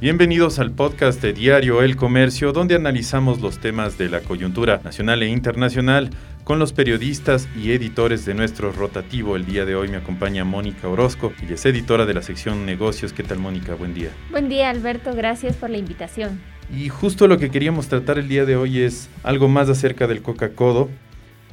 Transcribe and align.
Bienvenidos 0.00 0.58
al 0.58 0.70
podcast 0.70 1.20
de 1.20 1.34
Diario 1.34 1.82
El 1.82 1.94
Comercio, 1.94 2.52
donde 2.52 2.74
analizamos 2.74 3.42
los 3.42 3.58
temas 3.58 3.98
de 3.98 4.08
la 4.08 4.20
coyuntura 4.20 4.80
nacional 4.82 5.22
e 5.22 5.28
internacional 5.28 6.08
con 6.42 6.58
los 6.58 6.72
periodistas 6.72 7.50
y 7.54 7.72
editores 7.72 8.24
de 8.24 8.32
nuestro 8.32 8.72
rotativo. 8.72 9.36
El 9.36 9.44
día 9.44 9.66
de 9.66 9.74
hoy 9.74 9.88
me 9.88 9.98
acompaña 9.98 10.42
Mónica 10.42 10.88
Orozco, 10.88 11.34
y 11.46 11.52
es 11.52 11.66
editora 11.66 12.06
de 12.06 12.14
la 12.14 12.22
sección 12.22 12.64
Negocios. 12.64 13.12
¿Qué 13.12 13.22
tal, 13.22 13.40
Mónica? 13.40 13.74
Buen 13.74 13.92
día. 13.92 14.08
Buen 14.30 14.48
día, 14.48 14.70
Alberto. 14.70 15.14
Gracias 15.14 15.54
por 15.56 15.68
la 15.68 15.76
invitación. 15.76 16.40
Y 16.74 16.88
justo 16.88 17.28
lo 17.28 17.36
que 17.36 17.50
queríamos 17.50 17.88
tratar 17.88 18.18
el 18.18 18.26
día 18.26 18.46
de 18.46 18.56
hoy 18.56 18.80
es 18.80 19.10
algo 19.22 19.48
más 19.48 19.68
acerca 19.68 20.06
del 20.06 20.22
Coca-Codo 20.22 20.88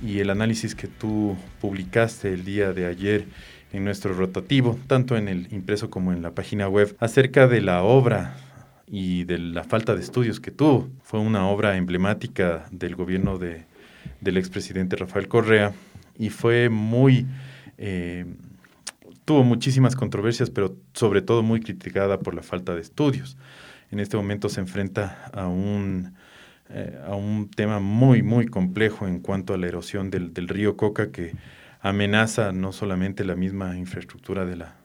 y 0.02 0.20
el 0.20 0.30
análisis 0.30 0.74
que 0.74 0.88
tú 0.88 1.36
publicaste 1.60 2.34
el 2.34 2.46
día 2.46 2.72
de 2.72 2.86
ayer 2.86 3.26
en 3.72 3.84
nuestro 3.84 4.14
rotativo, 4.14 4.80
tanto 4.88 5.18
en 5.18 5.28
el 5.28 5.52
impreso 5.52 5.90
como 5.90 6.14
en 6.14 6.22
la 6.22 6.32
página 6.32 6.68
web, 6.70 6.96
acerca 7.00 7.48
de 7.48 7.62
la 7.62 7.84
obra 7.84 8.36
y 8.88 9.26
de 9.26 9.38
la 9.38 9.64
falta 9.64 9.96
de 9.96 10.02
estudios 10.02 10.40
que 10.40 10.52
tuvo. 10.52 10.90
Fue 11.04 11.20
una 11.20 11.48
obra 11.48 11.78
emblemática 11.78 12.66
del 12.72 12.96
gobierno 12.96 13.38
de, 13.38 13.66
del 14.22 14.38
expresidente 14.38 14.96
Rafael 14.96 15.28
Correa 15.28 15.74
y 16.18 16.30
fue 16.30 16.70
muy... 16.70 17.26
Eh, 17.78 18.26
tuvo 19.26 19.44
muchísimas 19.44 19.96
controversias, 19.96 20.50
pero 20.50 20.78
sobre 20.94 21.22
todo 21.22 21.44
muy 21.44 21.60
criticada 21.60 22.20
por 22.20 22.34
la 22.34 22.44
falta 22.44 22.74
de 22.74 22.82
estudios. 22.82 23.38
En 23.92 24.00
este 24.00 24.16
momento 24.16 24.48
se 24.48 24.62
enfrenta 24.62 25.30
a 25.34 25.48
un, 25.48 26.14
eh, 26.70 26.98
a 27.06 27.14
un 27.16 27.50
tema 27.50 27.80
muy, 27.80 28.24
muy 28.24 28.48
complejo 28.48 29.06
en 29.06 29.20
cuanto 29.20 29.54
a 29.54 29.58
la 29.58 29.68
erosión 29.68 30.10
del, 30.10 30.34
del 30.34 30.48
río 30.48 30.78
Coca 30.78 31.12
que 31.12 31.34
amenaza 31.90 32.52
no 32.52 32.72
solamente 32.72 33.24
la 33.24 33.36
misma 33.36 33.78
infraestructura 33.78 34.46
de 34.46 34.56
la 34.56 34.76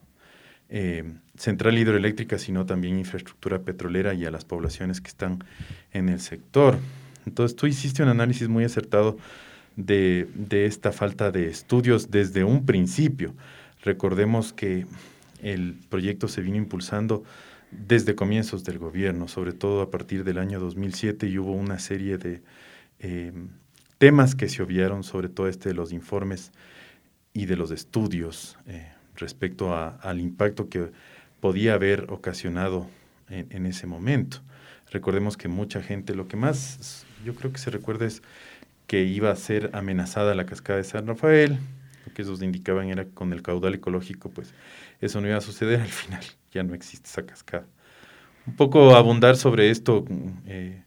eh, 0.68 1.04
central 1.36 1.78
hidroeléctrica, 1.78 2.38
sino 2.38 2.66
también 2.66 2.98
infraestructura 2.98 3.60
petrolera 3.60 4.14
y 4.14 4.24
a 4.24 4.30
las 4.30 4.44
poblaciones 4.44 5.00
que 5.00 5.08
están 5.08 5.44
en 5.92 6.08
el 6.08 6.20
sector. 6.20 6.78
Entonces, 7.26 7.56
tú 7.56 7.66
hiciste 7.66 8.02
un 8.02 8.08
análisis 8.08 8.48
muy 8.48 8.64
acertado 8.64 9.16
de, 9.76 10.28
de 10.34 10.66
esta 10.66 10.92
falta 10.92 11.30
de 11.30 11.48
estudios 11.48 12.10
desde 12.10 12.44
un 12.44 12.66
principio. 12.66 13.34
Recordemos 13.82 14.52
que 14.52 14.86
el 15.42 15.76
proyecto 15.88 16.28
se 16.28 16.40
vino 16.40 16.56
impulsando 16.56 17.24
desde 17.70 18.14
comienzos 18.14 18.64
del 18.64 18.78
gobierno, 18.78 19.28
sobre 19.28 19.52
todo 19.52 19.82
a 19.82 19.90
partir 19.90 20.24
del 20.24 20.38
año 20.38 20.60
2007, 20.60 21.26
y 21.26 21.38
hubo 21.38 21.52
una 21.52 21.78
serie 21.78 22.18
de 22.18 22.42
eh, 22.98 23.32
temas 23.98 24.34
que 24.34 24.48
se 24.48 24.62
obviaron, 24.62 25.04
sobre 25.04 25.28
todo 25.28 25.48
este 25.48 25.70
de 25.70 25.74
los 25.74 25.92
informes 25.92 26.52
y 27.34 27.46
de 27.46 27.56
los 27.56 27.70
estudios 27.70 28.56
eh, 28.66 28.92
respecto 29.16 29.74
al 29.74 30.20
impacto 30.20 30.68
que 30.68 30.90
podía 31.40 31.74
haber 31.74 32.10
ocasionado 32.10 32.86
en, 33.28 33.66
ese 33.66 33.86
momento. 33.86 34.38
Recordemos 34.90 35.36
que 35.36 35.48
mucha 35.48 35.82
gente, 35.82 36.14
lo 36.14 36.28
que 36.28 36.36
más 36.36 37.06
yo 37.24 37.34
creo 37.34 37.52
que 37.52 37.58
se 37.58 37.70
recuerda 37.70 38.06
es 38.06 38.22
que 38.86 39.04
iba 39.04 39.30
a 39.30 39.36
ser 39.36 39.70
amenazada 39.72 40.34
la 40.34 40.44
cascada 40.44 40.78
de 40.78 40.84
San 40.84 41.06
Rafael, 41.06 41.58
lo 42.06 42.12
que 42.12 42.22
ellos 42.22 42.42
indicaban 42.42 42.88
era 42.88 43.06
con 43.06 43.32
el 43.32 43.42
caudal 43.42 43.74
ecológico, 43.74 44.28
pues 44.30 44.52
eso 45.00 45.20
no 45.20 45.28
iba 45.28 45.38
a 45.38 45.40
suceder, 45.40 45.80
al 45.80 45.88
final 45.88 46.22
ya 46.52 46.62
no 46.62 46.74
existe 46.74 47.08
esa 47.08 47.24
cascada. 47.24 47.66
Un 48.46 48.56
poco 48.56 48.94
abundar 48.94 49.36
sobre 49.36 49.70
esto, 49.70 50.04
eh, 50.46 50.82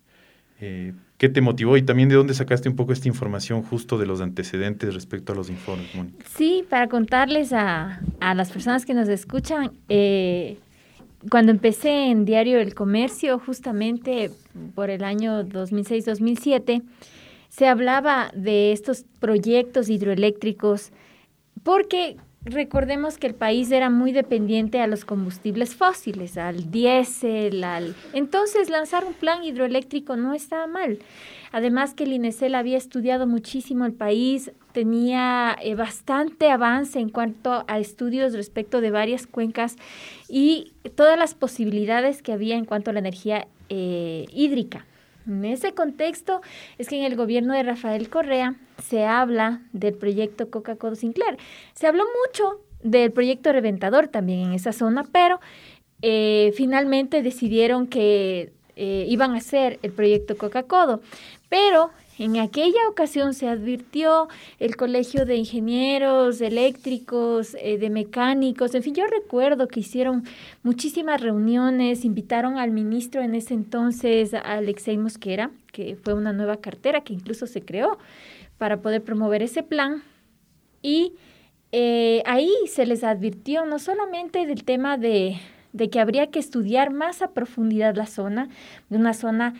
eh, 0.60 0.94
¿Qué 1.18 1.30
te 1.30 1.40
motivó 1.40 1.78
y 1.78 1.82
también 1.82 2.10
de 2.10 2.16
dónde 2.16 2.34
sacaste 2.34 2.68
un 2.68 2.76
poco 2.76 2.92
esta 2.92 3.08
información 3.08 3.64
justo 3.64 3.98
de 3.98 4.06
los 4.06 4.20
antecedentes 4.20 4.94
respecto 4.94 5.32
a 5.32 5.36
los 5.36 5.50
informes, 5.50 5.96
Mónica? 5.96 6.26
Sí, 6.36 6.66
para 6.70 6.90
contarles 6.90 7.54
a, 7.54 8.02
las 8.20 8.52
personas 8.52 8.86
que 8.86 8.94
nos 8.94 9.08
escuchan, 9.08 9.72
eh, 9.88 10.58
cuando 11.30 11.52
empecé 11.52 12.12
en 12.12 12.26
Diario 12.26 12.60
El 12.60 12.76
Comercio, 12.76 13.40
justamente 13.40 14.30
por 14.76 14.90
el 14.90 15.06
año 15.06 15.46
2006-2007, 15.46 16.84
se 17.48 17.68
hablaba 17.68 18.32
de 18.36 18.74
estos 18.74 19.06
proyectos 19.22 19.88
hidroeléctricos 19.88 20.92
porque 21.64 22.18
recordemos 22.46 23.18
que 23.18 23.28
el 23.28 23.36
país 23.36 23.72
era 23.72 23.90
muy 23.90 24.12
dependiente 24.12 24.80
a 24.80 24.88
los 24.88 25.04
combustibles 25.04 25.76
fósiles, 25.76 26.38
al 26.38 26.72
diésel, 26.72 27.64
al... 27.64 27.96
Entonces 28.14 28.70
lanzar 28.70 29.04
un 29.04 29.14
plan 29.14 29.44
hidroeléctrico 29.44 30.16
no 30.16 30.34
estaba 30.34 30.68
mal. 30.68 31.00
Además 31.52 31.94
que 31.94 32.04
el 32.04 32.14
INESEL 32.14 32.54
había 32.54 32.78
estudiado 32.78 33.28
muchísimo 33.28 33.86
el 33.86 33.94
país, 33.94 34.52
tenía 34.74 35.56
eh, 35.62 35.74
bastante 35.74 36.52
avance 36.52 37.00
en 37.00 37.10
cuanto 37.10 37.64
a 37.68 37.80
estudios 37.80 38.34
respecto 38.34 38.82
de 38.82 38.92
varias 38.92 39.26
cuencas 39.26 39.78
y 40.28 40.74
todas 40.96 41.18
las 41.18 41.34
posibilidades 41.34 42.22
que 42.22 42.34
había 42.34 42.56
en 42.56 42.66
cuanto 42.66 42.92
a 42.92 42.94
la 42.94 43.00
energía 43.00 43.48
eh, 43.70 44.26
hídrica. 44.34 44.86
En 45.28 45.46
ese 45.46 45.74
contexto 45.74 46.42
es 46.78 46.88
que 46.88 46.98
en 46.98 47.04
el 47.04 47.16
gobierno 47.16 47.54
de 47.54 47.64
Rafael 47.64 48.10
Correa 48.10 48.56
se 48.84 49.06
habla 49.06 49.62
del 49.74 49.94
proyecto 49.94 50.50
Coca-Cola 50.50 50.96
Sinclair. 50.96 51.38
Se 51.74 51.88
habló 51.88 52.04
mucho 52.26 52.62
del 52.84 53.12
proyecto 53.12 53.52
Reventador 53.52 54.08
también 54.08 54.42
en 54.42 54.54
esa 54.54 54.72
zona, 54.72 55.04
pero 55.12 55.40
eh, 56.02 56.54
finalmente 56.56 57.24
decidieron 57.24 57.88
que 57.88 58.54
eh, 58.76 59.06
iban 59.08 59.34
a 59.34 59.38
hacer 59.38 59.80
el 59.82 59.92
proyecto 59.92 60.38
Coca-Cola. 60.38 61.00
Pero 61.50 61.92
en 62.18 62.38
aquella 62.38 62.88
ocasión 62.90 63.34
se 63.34 63.48
advirtió 63.48 64.28
el 64.60 64.78
Colegio 64.78 65.26
de 65.26 65.36
Ingenieros 65.36 66.40
Eléctricos, 66.40 67.56
eh, 67.60 67.78
de 67.78 67.90
Mecánicos, 67.90 68.74
en 68.74 68.84
fin, 68.84 68.96
yo 68.96 69.06
recuerdo 69.06 69.68
que 69.68 69.82
hicieron 69.82 70.24
muchísimas 70.64 71.20
reuniones, 71.20 72.06
invitaron 72.06 72.58
al 72.58 72.72
ministro 72.72 73.22
en 73.22 73.36
ese 73.36 73.54
entonces, 73.54 74.34
Alexei 74.34 74.98
Mosquera, 74.98 75.52
que 75.74 75.98
fue 76.02 76.14
una 76.14 76.32
nueva 76.32 76.58
cartera 76.58 77.02
que 77.02 77.14
incluso 77.14 77.48
se 77.48 77.62
creó 77.62 77.98
para 78.58 78.82
poder 78.82 79.04
promover 79.04 79.44
ese 79.44 79.64
plan. 79.64 80.04
Y 80.82 81.14
eh, 81.72 82.24
ahí 82.26 82.52
se 82.68 82.86
les 82.86 83.04
advirtió 83.04 83.66
no 83.66 83.80
solamente 83.80 84.46
del 84.46 84.64
tema 84.64 84.98
de, 84.98 85.38
de 85.74 85.90
que 85.90 86.00
habría 86.00 86.28
que 86.28 86.40
estudiar 86.40 86.94
más 86.94 87.22
a 87.22 87.34
profundidad 87.34 87.96
la 87.96 88.06
zona, 88.06 88.48
de 88.90 88.98
una 88.98 89.14
zona 89.14 89.56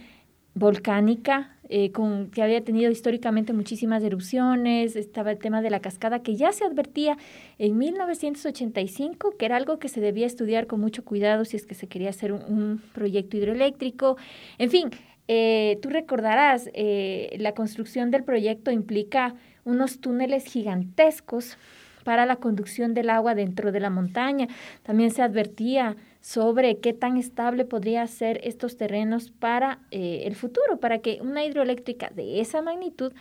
volcánica, 0.56 1.52
eh, 1.68 1.92
con, 1.92 2.32
que 2.32 2.42
había 2.42 2.64
tenido 2.64 2.90
históricamente 2.90 3.52
muchísimas 3.52 4.02
erupciones, 4.04 4.96
estaba 4.96 5.32
el 5.32 5.38
tema 5.38 5.62
de 5.62 5.70
la 5.70 5.82
cascada 5.82 6.24
que 6.24 6.36
ya 6.36 6.52
se 6.54 6.64
advertía 6.64 7.18
en 7.60 7.78
1985, 7.78 9.36
que 9.38 9.46
era 9.46 9.58
algo 9.58 9.78
que 9.78 9.90
se 9.90 10.00
debía 10.00 10.26
estudiar 10.26 10.66
con 10.66 10.80
mucho 10.80 11.04
cuidado 11.04 11.44
si 11.44 11.58
es 11.58 11.66
que 11.66 11.76
se 11.76 11.88
quería 11.88 12.10
hacer 12.10 12.32
un, 12.32 12.82
proyecto 12.94 13.36
hidroeléctrico. 13.36 14.18
En 14.58 14.70
fin, 14.70 14.90
eh, 15.28 15.78
tú 15.82 15.90
recordarás, 15.90 16.70
eh, 16.74 17.36
la 17.40 17.54
construcción 17.54 18.10
del 18.10 18.24
proyecto 18.24 18.72
implica 18.72 19.36
unos 19.66 20.00
túneles 20.00 20.46
gigantescos 20.46 21.58
para 22.06 22.26
la 22.26 22.38
conducción 22.38 22.94
del 22.94 23.10
agua 23.10 23.36
dentro 23.36 23.72
de 23.74 23.80
la 23.82 23.90
montaña. 23.90 24.48
También 24.84 25.12
se 25.12 25.24
advertía 25.24 25.98
sobre 26.26 26.80
qué 26.80 26.92
tan 26.92 27.18
estable 27.18 27.66
podría 27.66 28.08
ser 28.08 28.42
estos 28.44 28.78
terrenos 28.78 29.30
para 29.30 29.78
eh, 29.92 30.24
el 30.26 30.36
futuro, 30.36 30.80
para 30.80 30.98
que 30.98 31.20
una 31.22 31.46
hidroeléctrica 31.46 32.10
de 32.16 32.42
esa 32.42 32.64
magnitud 32.64 33.14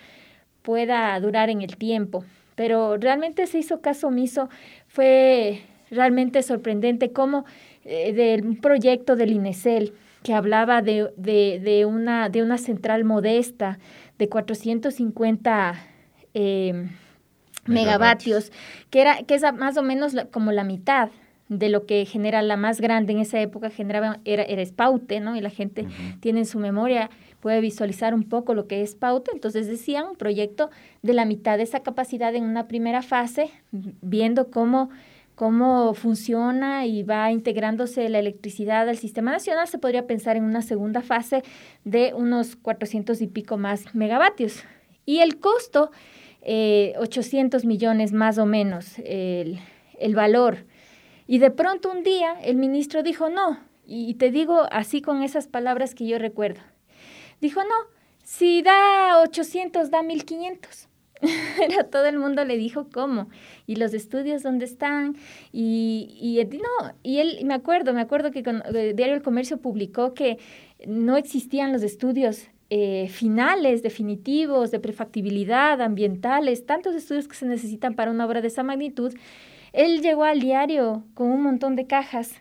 pueda 0.62 1.20
durar 1.20 1.50
en 1.50 1.60
el 1.60 1.76
tiempo. 1.76 2.24
Pero 2.54 2.96
realmente 2.96 3.46
se 3.46 3.58
hizo 3.58 3.82
caso 3.82 4.06
omiso, 4.06 4.48
fue 4.88 5.60
realmente 5.90 6.42
sorprendente 6.42 7.12
cómo 7.12 7.44
eh, 7.84 8.14
del 8.14 8.56
proyecto 8.56 9.16
del 9.16 9.32
INESEL 9.32 9.92
que 10.22 10.32
hablaba 10.32 10.80
de, 10.80 11.12
de, 11.18 11.84
una, 11.84 12.30
de 12.30 12.42
una 12.42 12.56
central 12.56 13.04
modesta 13.04 13.78
de 14.16 14.30
450 14.30 15.74
eh, 16.32 16.88
megavatios, 17.66 18.50
que, 18.88 19.02
era, 19.02 19.18
que 19.24 19.34
es 19.34 19.42
más 19.52 19.76
o 19.76 19.82
menos 19.82 20.14
como 20.30 20.52
la 20.52 20.64
mitad 20.64 21.10
de 21.48 21.68
lo 21.68 21.84
que 21.84 22.04
genera 22.06 22.40
la 22.42 22.56
más 22.56 22.80
grande 22.80 23.12
en 23.12 23.18
esa 23.18 23.40
época 23.40 23.68
generaba 23.68 24.18
era, 24.24 24.42
era 24.44 24.64
Spaute, 24.64 25.20
¿no? 25.20 25.36
Y 25.36 25.40
la 25.40 25.50
gente 25.50 25.86
tiene 26.20 26.40
en 26.40 26.46
su 26.46 26.58
memoria, 26.58 27.10
puede 27.40 27.60
visualizar 27.60 28.14
un 28.14 28.24
poco 28.24 28.54
lo 28.54 28.66
que 28.66 28.82
es 28.82 28.92
Spaute. 28.92 29.30
Entonces 29.34 29.66
decían 29.66 30.06
un 30.08 30.16
proyecto 30.16 30.70
de 31.02 31.12
la 31.12 31.26
mitad 31.26 31.58
de 31.58 31.64
esa 31.64 31.80
capacidad 31.80 32.34
en 32.34 32.44
una 32.44 32.66
primera 32.66 33.02
fase, 33.02 33.50
viendo 33.70 34.50
cómo, 34.50 34.88
cómo 35.34 35.92
funciona 35.92 36.86
y 36.86 37.02
va 37.02 37.30
integrándose 37.30 38.08
la 38.08 38.20
electricidad 38.20 38.88
al 38.88 38.96
sistema 38.96 39.30
nacional, 39.30 39.68
se 39.68 39.78
podría 39.78 40.06
pensar 40.06 40.36
en 40.38 40.44
una 40.44 40.62
segunda 40.62 41.02
fase 41.02 41.42
de 41.84 42.14
unos 42.14 42.56
400 42.56 43.20
y 43.20 43.26
pico 43.26 43.58
más 43.58 43.94
megavatios. 43.94 44.64
Y 45.04 45.18
el 45.18 45.38
costo, 45.38 45.90
eh, 46.40 46.94
800 46.96 47.66
millones 47.66 48.14
más 48.14 48.38
o 48.38 48.46
menos, 48.46 48.98
el, 49.04 49.58
el 49.98 50.14
valor 50.14 50.64
y 51.26 51.38
de 51.38 51.50
pronto 51.50 51.90
un 51.90 52.02
día 52.02 52.34
el 52.42 52.56
ministro 52.56 53.02
dijo 53.02 53.28
no, 53.28 53.58
y 53.86 54.14
te 54.14 54.30
digo 54.30 54.66
así 54.70 55.02
con 55.02 55.22
esas 55.22 55.46
palabras 55.46 55.94
que 55.94 56.06
yo 56.06 56.18
recuerdo. 56.18 56.60
Dijo 57.40 57.62
no, 57.62 57.74
si 58.22 58.62
da 58.62 59.20
800, 59.20 59.90
da 59.90 60.02
1500. 60.02 60.88
Era 61.62 61.84
todo 61.84 62.06
el 62.06 62.18
mundo 62.18 62.44
le 62.44 62.56
dijo 62.56 62.88
cómo 62.92 63.28
y 63.66 63.76
los 63.76 63.94
estudios 63.94 64.42
dónde 64.42 64.64
están 64.64 65.16
y, 65.52 66.16
y 66.20 66.44
no 66.56 66.94
y 67.02 67.18
él 67.18 67.40
me 67.44 67.54
acuerdo 67.54 67.94
me 67.94 68.00
acuerdo 68.00 68.30
que 68.30 68.40
el 68.40 68.62
eh, 68.74 68.94
Diario 68.94 69.14
El 69.14 69.22
Comercio 69.22 69.58
publicó 69.58 70.12
que 70.12 70.38
no 70.86 71.16
existían 71.16 71.72
los 71.72 71.82
estudios 71.82 72.48
eh, 72.68 73.08
finales 73.10 73.82
definitivos 73.82 74.70
de 74.70 74.80
prefactibilidad 74.80 75.80
ambientales 75.80 76.66
tantos 76.66 76.94
estudios 76.94 77.28
que 77.28 77.36
se 77.36 77.46
necesitan 77.46 77.94
para 77.94 78.10
una 78.10 78.26
obra 78.26 78.40
de 78.40 78.48
esa 78.48 78.62
magnitud 78.62 79.14
él 79.74 80.00
llegó 80.00 80.24
al 80.24 80.40
diario 80.40 81.04
con 81.14 81.30
un 81.30 81.42
montón 81.42 81.76
de 81.76 81.86
cajas 81.86 82.32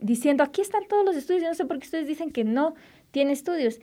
diciendo 0.00 0.42
aquí 0.42 0.62
están 0.62 0.82
todos 0.88 1.04
los 1.04 1.16
estudios 1.16 1.42
y 1.42 1.46
no 1.46 1.54
sé 1.54 1.64
por 1.64 1.78
qué 1.78 1.84
ustedes 1.84 2.06
dicen 2.06 2.30
que 2.30 2.44
no 2.44 2.74
tiene 3.10 3.32
estudios 3.32 3.80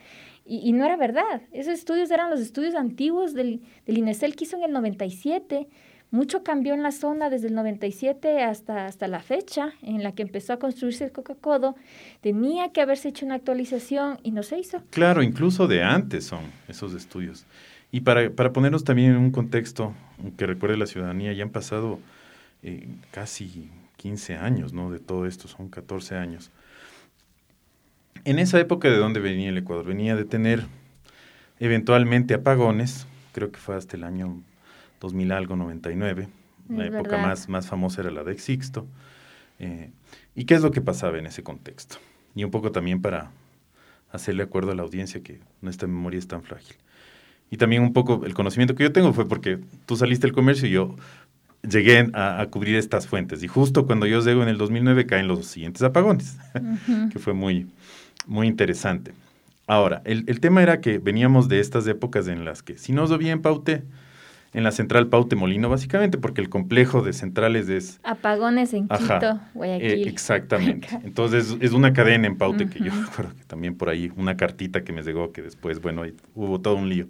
y, 0.51 0.73
no 0.73 0.83
era 0.83 0.97
verdad. 0.97 1.43
Esos 1.51 1.73
estudios 1.73 2.09
eran 2.09 2.31
los 2.31 2.39
estudios 2.39 2.73
antiguos 2.73 3.35
del, 3.35 3.61
del 3.85 3.99
INESEL 3.99 4.35
que 4.35 4.45
hizo 4.45 4.57
en 4.57 4.63
el 4.63 4.71
97. 4.71 5.67
Mucho 6.09 6.41
cambió 6.41 6.73
en 6.73 6.81
la 6.81 6.91
zona 6.91 7.29
desde 7.29 7.49
el 7.49 7.53
97 7.53 8.41
hasta, 8.41 8.87
hasta 8.87 9.07
la 9.07 9.19
fecha 9.19 9.73
en 9.83 10.01
la 10.01 10.13
que 10.13 10.23
empezó 10.23 10.53
a 10.53 10.57
construirse 10.57 11.03
el 11.03 11.11
Coca-Codo. 11.11 11.75
Tenía 12.21 12.71
que 12.71 12.81
haberse 12.81 13.09
hecho 13.09 13.27
una 13.27 13.35
actualización 13.35 14.17
y 14.23 14.31
no 14.31 14.41
se 14.41 14.57
hizo. 14.57 14.81
Claro, 14.89 15.21
incluso 15.21 15.67
de 15.67 15.83
antes 15.83 16.25
son 16.25 16.39
esos 16.67 16.95
estudios. 16.95 17.45
Y 17.91 18.01
para, 18.01 18.31
para 18.31 18.51
ponernos 18.51 18.83
también 18.83 19.11
en 19.11 19.17
un 19.17 19.29
contexto 19.29 19.93
que 20.35 20.47
recuerde 20.47 20.77
la 20.77 20.87
ciudadanía, 20.87 21.31
ya 21.33 21.43
han 21.43 21.51
pasado 21.51 21.99
eh, 22.63 22.87
casi 23.11 23.69
15 23.97 24.37
años, 24.37 24.73
¿no? 24.73 24.91
De 24.91 24.99
todo 24.99 25.25
esto, 25.25 25.47
son 25.47 25.69
14 25.69 26.15
años. 26.15 26.51
En 28.25 28.39
esa 28.39 28.59
época, 28.59 28.89
¿de 28.89 28.97
dónde 28.97 29.19
venía 29.19 29.49
el 29.49 29.57
Ecuador? 29.57 29.85
Venía 29.85 30.15
de 30.15 30.25
tener 30.25 30.65
eventualmente 31.59 32.33
apagones, 32.33 33.07
creo 33.33 33.51
que 33.51 33.59
fue 33.59 33.75
hasta 33.75 33.97
el 33.97 34.03
año 34.03 34.41
2000 34.99 35.31
algo, 35.31 35.55
99. 35.55 36.27
la 36.69 36.85
época 36.85 37.17
más, 37.17 37.49
más 37.49 37.67
famosa 37.67 38.01
era 38.01 38.11
la 38.11 38.23
de 38.23 38.37
Sixto. 38.37 38.85
Eh, 39.59 39.91
¿Y 40.35 40.45
qué 40.45 40.55
es 40.55 40.61
lo 40.61 40.71
que 40.71 40.81
pasaba 40.81 41.17
en 41.17 41.25
ese 41.25 41.43
contexto? 41.43 41.97
Y 42.35 42.43
un 42.43 42.51
poco 42.51 42.71
también 42.71 43.01
para 43.01 43.31
hacerle 44.11 44.43
acuerdo 44.43 44.71
a 44.71 44.75
la 44.75 44.83
audiencia 44.83 45.21
que 45.21 45.39
nuestra 45.61 45.87
memoria 45.87 46.19
es 46.19 46.27
tan 46.27 46.43
frágil. 46.43 46.75
Y 47.51 47.57
también 47.57 47.81
un 47.81 47.93
poco 47.93 48.25
el 48.25 48.33
conocimiento 48.33 48.75
que 48.75 48.83
yo 48.83 48.91
tengo 48.91 49.13
fue 49.13 49.27
porque 49.27 49.59
tú 49.85 49.95
saliste 49.95 50.27
del 50.27 50.35
comercio 50.35 50.67
y 50.67 50.71
yo 50.71 50.95
llegué 51.67 52.09
a, 52.13 52.45
cubrir 52.49 52.75
estas 52.75 53.07
fuentes. 53.07 53.43
Y 53.43 53.47
justo 53.47 53.85
cuando 53.85 54.05
yo 54.05 54.21
llego 54.21 54.43
en 54.43 54.49
el 54.49 54.57
2009 54.57 55.05
caen 55.05 55.27
los 55.27 55.45
siguientes 55.45 55.81
apagones, 55.83 56.37
que 57.11 57.19
fue 57.19 57.33
muy, 57.33 57.67
muy 58.25 58.47
interesante. 58.47 59.13
Ahora, 59.67 60.01
el, 60.05 60.39
tema 60.39 60.63
era 60.63 60.81
que 60.81 60.97
veníamos 60.97 61.47
de 61.47 61.59
estas 61.59 61.85
épocas 61.87 62.27
en 62.27 62.43
las 62.43 62.63
que 62.63 62.77
si 62.77 62.91
no 62.91 63.05
llovía 63.05 63.31
en 63.31 63.41
Paute, 63.41 63.83
en 64.51 64.63
la 64.63 64.71
central 64.71 65.09
Paute 65.09 65.35
Molino, 65.35 65.69
básicamente, 65.69 66.17
porque 66.17 66.41
el 66.41 66.49
complejo 66.49 67.03
de 67.03 67.13
centrales 67.13 67.69
es... 67.69 67.99
Apagones 68.01 68.73
en 68.73 68.87
Quito, 68.87 69.39
Guayaquil. 69.53 70.07
Eh, 70.07 70.09
exactamente. 70.09 70.87
Entonces, 71.03 71.55
es 71.59 71.73
una 71.73 71.93
cadena 71.93 72.25
en 72.25 72.35
Paute 72.35 72.67
que 72.67 72.79
yo 72.79 72.91
recuerdo 72.91 73.35
que 73.35 73.43
también 73.43 73.75
por 73.75 73.89
ahí, 73.89 74.11
una 74.15 74.37
cartita 74.37 74.83
que 74.83 74.91
me 74.91 75.03
llegó, 75.03 75.31
que 75.31 75.43
después, 75.43 75.79
bueno, 75.81 76.01
hubo 76.33 76.59
todo 76.59 76.75
un 76.75 76.89
lío. 76.89 77.05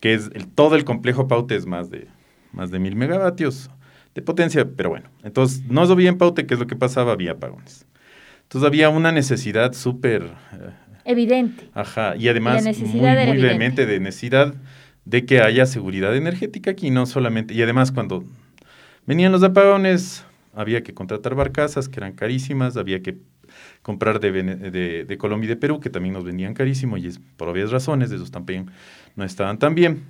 Que 0.00 0.14
es, 0.14 0.30
el, 0.32 0.46
todo 0.46 0.74
el 0.74 0.84
complejo 0.84 1.28
Paute 1.28 1.54
es 1.54 1.66
más 1.66 1.90
de, 1.90 2.08
más 2.52 2.70
de 2.70 2.78
mil 2.78 2.96
megavatios 2.96 3.70
de 4.14 4.22
potencia, 4.22 4.66
pero 4.76 4.90
bueno. 4.90 5.08
Entonces, 5.22 5.62
no 5.68 5.84
llovía 5.84 6.08
en 6.08 6.18
Paute, 6.18 6.46
¿qué 6.46 6.54
es 6.54 6.60
lo 6.60 6.66
que 6.66 6.76
pasaba? 6.76 7.12
Había 7.12 7.32
apagones. 7.32 7.86
Entonces 8.42 8.66
había 8.66 8.88
una 8.88 9.12
necesidad 9.12 9.74
súper... 9.74 10.22
Eh, 10.22 10.70
evidente. 11.04 11.68
Ajá, 11.74 12.16
y 12.16 12.28
además 12.28 12.64
muy, 12.64 13.00
muy 13.00 13.36
vehemente 13.38 13.86
de 13.86 14.00
necesidad 14.00 14.54
de 15.04 15.24
que 15.24 15.40
haya 15.40 15.66
seguridad 15.66 16.16
energética 16.16 16.70
aquí, 16.70 16.90
no 16.90 17.06
solamente... 17.06 17.54
Y 17.54 17.62
además 17.62 17.92
cuando 17.92 18.24
venían 19.06 19.32
los 19.32 19.42
apagones, 19.42 20.24
había 20.54 20.82
que 20.82 20.94
contratar 20.94 21.34
barcazas 21.34 21.88
que 21.88 22.00
eran 22.00 22.12
carísimas, 22.12 22.76
había 22.76 23.02
que 23.02 23.18
comprar 23.82 24.20
de, 24.20 24.32
de, 24.32 25.04
de, 25.04 25.18
Colombia 25.18 25.46
y 25.46 25.48
de 25.48 25.56
Perú, 25.56 25.80
que 25.80 25.90
también 25.90 26.14
nos 26.14 26.24
vendían 26.24 26.54
carísimo, 26.54 26.96
y 26.96 27.06
es 27.06 27.20
por 27.36 27.48
obvias 27.48 27.70
razones, 27.70 28.10
esos 28.10 28.30
también 28.30 28.70
no 29.16 29.24
estaban 29.24 29.58
tan 29.58 29.74
bien. 29.74 30.02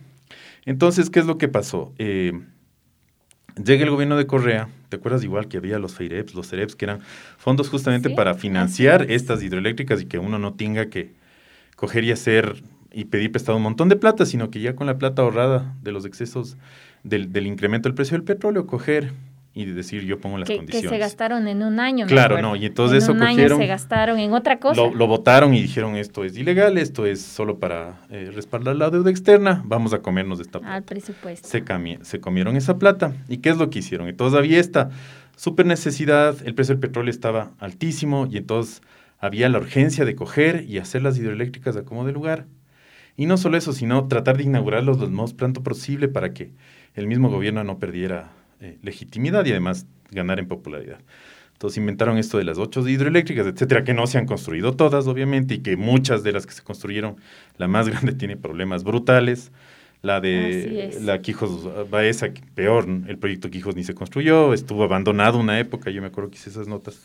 Entonces, 0.68 1.08
¿qué 1.08 1.18
es 1.18 1.24
lo 1.24 1.38
que 1.38 1.48
pasó? 1.48 1.94
Eh, 1.96 2.38
llega 3.64 3.84
el 3.84 3.90
gobierno 3.90 4.18
de 4.18 4.26
Correa, 4.26 4.68
¿te 4.90 4.96
acuerdas 4.96 5.24
igual 5.24 5.48
que 5.48 5.56
había 5.56 5.78
los 5.78 5.94
FEIREPS, 5.94 6.34
los 6.34 6.46
CEREPS, 6.46 6.76
que 6.76 6.84
eran 6.84 7.00
fondos 7.38 7.70
justamente 7.70 8.10
para 8.10 8.34
financiar 8.34 9.10
estas 9.10 9.42
hidroeléctricas 9.42 10.02
y 10.02 10.04
que 10.04 10.18
uno 10.18 10.38
no 10.38 10.52
tenga 10.52 10.90
que 10.90 11.14
coger 11.74 12.04
y 12.04 12.12
hacer 12.12 12.62
y 12.92 13.06
pedir 13.06 13.32
prestado 13.32 13.56
un 13.56 13.62
montón 13.62 13.88
de 13.88 13.96
plata, 13.96 14.26
sino 14.26 14.50
que 14.50 14.60
ya 14.60 14.76
con 14.76 14.86
la 14.86 14.98
plata 14.98 15.22
ahorrada 15.22 15.74
de 15.80 15.90
los 15.90 16.04
excesos 16.04 16.58
del, 17.02 17.32
del 17.32 17.46
incremento 17.46 17.88
del 17.88 17.94
precio 17.94 18.18
del 18.18 18.24
petróleo, 18.24 18.66
coger 18.66 19.14
y 19.58 19.64
decir 19.66 20.04
yo 20.04 20.20
pongo 20.20 20.38
las 20.38 20.48
condiciones. 20.48 20.82
Que 20.82 20.88
se 20.88 20.98
gastaron 20.98 21.48
en 21.48 21.62
un 21.62 21.80
año. 21.80 22.06
Claro, 22.06 22.40
no, 22.40 22.56
y 22.56 22.66
entonces 22.66 22.98
en 22.98 23.02
eso 23.02 23.12
un 23.12 23.22
Año 23.22 23.56
se 23.56 23.66
gastaron 23.66 24.18
en 24.18 24.32
otra 24.32 24.58
cosa. 24.58 24.80
Lo, 24.94 25.06
votaron 25.06 25.54
y 25.54 25.62
dijeron 25.62 25.96
esto 25.96 26.24
es 26.24 26.36
ilegal, 26.36 26.78
esto 26.78 27.06
es 27.06 27.20
solo 27.20 27.58
para 27.58 28.00
eh, 28.10 28.30
respaldar 28.34 28.76
la 28.76 28.90
deuda 28.90 29.10
externa, 29.10 29.62
vamos 29.64 29.92
a 29.92 30.00
comernos 30.00 30.38
de 30.38 30.42
esta 30.42 30.60
plata. 30.60 30.74
Al 30.74 30.82
presupuesto. 30.84 31.48
Se, 31.48 31.64
se 32.02 32.20
comieron 32.20 32.56
esa 32.56 32.78
plata. 32.78 33.14
¿Y 33.28 33.38
qué 33.38 33.50
es 33.50 33.56
lo 33.56 33.70
que 33.70 33.80
hicieron? 33.80 34.08
Entonces 34.08 34.38
había 34.38 34.60
esta 34.60 34.90
super 35.36 35.66
necesidad, 35.66 36.36
el 36.44 36.54
precio 36.54 36.74
del 36.74 36.80
petróleo 36.80 37.10
estaba 37.10 37.52
altísimo 37.58 38.28
y 38.30 38.36
entonces 38.36 38.82
había 39.18 39.48
la 39.48 39.58
urgencia 39.58 40.04
de 40.04 40.14
coger 40.14 40.64
y 40.68 40.78
hacer 40.78 41.02
las 41.02 41.18
hidroeléctricas 41.18 41.76
a 41.76 41.84
como 41.84 42.04
de 42.04 42.12
lugar. 42.12 42.46
Y 43.16 43.26
no 43.26 43.36
solo 43.36 43.56
eso, 43.56 43.72
sino 43.72 44.06
tratar 44.06 44.36
de 44.36 44.44
inaugurarlos 44.44 44.98
lo 44.98 45.10
más 45.10 45.34
pronto 45.34 45.62
posible 45.62 46.06
para 46.06 46.32
que 46.32 46.52
el 46.94 47.06
mismo 47.06 47.28
gobierno 47.28 47.64
no 47.64 47.78
perdiera 47.78 48.30
eh, 48.60 48.78
legitimidad 48.82 49.44
y 49.46 49.50
además 49.50 49.86
ganar 50.10 50.38
en 50.38 50.48
popularidad. 50.48 50.98
Entonces 51.52 51.78
inventaron 51.78 52.18
esto 52.18 52.38
de 52.38 52.44
las 52.44 52.56
ocho 52.58 52.86
hidroeléctricas, 52.88 53.46
etcétera, 53.46 53.82
que 53.82 53.92
no 53.92 54.06
se 54.06 54.16
han 54.16 54.26
construido 54.26 54.74
todas, 54.76 55.08
obviamente, 55.08 55.54
y 55.54 55.58
que 55.58 55.76
muchas 55.76 56.22
de 56.22 56.30
las 56.30 56.46
que 56.46 56.52
se 56.52 56.62
construyeron, 56.62 57.16
la 57.56 57.66
más 57.66 57.88
grande 57.90 58.12
tiene 58.12 58.36
problemas 58.36 58.84
brutales. 58.84 59.50
La 60.00 60.20
de 60.20 60.96
la 61.02 61.20
Quijos 61.20 61.90
Baeza, 61.90 62.28
peor, 62.54 62.86
el 63.08 63.18
proyecto 63.18 63.50
Quijos 63.50 63.74
ni 63.74 63.82
se 63.82 63.94
construyó, 63.94 64.54
estuvo 64.54 64.84
abandonado 64.84 65.40
una 65.40 65.58
época, 65.58 65.90
yo 65.90 66.00
me 66.00 66.06
acuerdo 66.06 66.30
que 66.30 66.36
hice 66.36 66.50
esas 66.50 66.68
notas. 66.68 67.02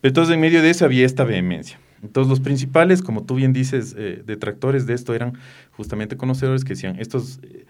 Pero 0.00 0.10
entonces 0.10 0.34
en 0.34 0.40
medio 0.40 0.62
de 0.62 0.70
eso 0.70 0.84
había 0.84 1.04
esta 1.04 1.24
vehemencia. 1.24 1.80
Entonces 2.00 2.30
los 2.30 2.38
principales, 2.38 3.02
como 3.02 3.24
tú 3.24 3.34
bien 3.34 3.52
dices, 3.52 3.96
eh, 3.98 4.22
detractores 4.24 4.86
de 4.86 4.94
esto 4.94 5.14
eran 5.14 5.32
justamente 5.72 6.16
conocedores 6.16 6.62
que 6.62 6.74
decían, 6.74 7.00
estos 7.00 7.40
eh, 7.42 7.66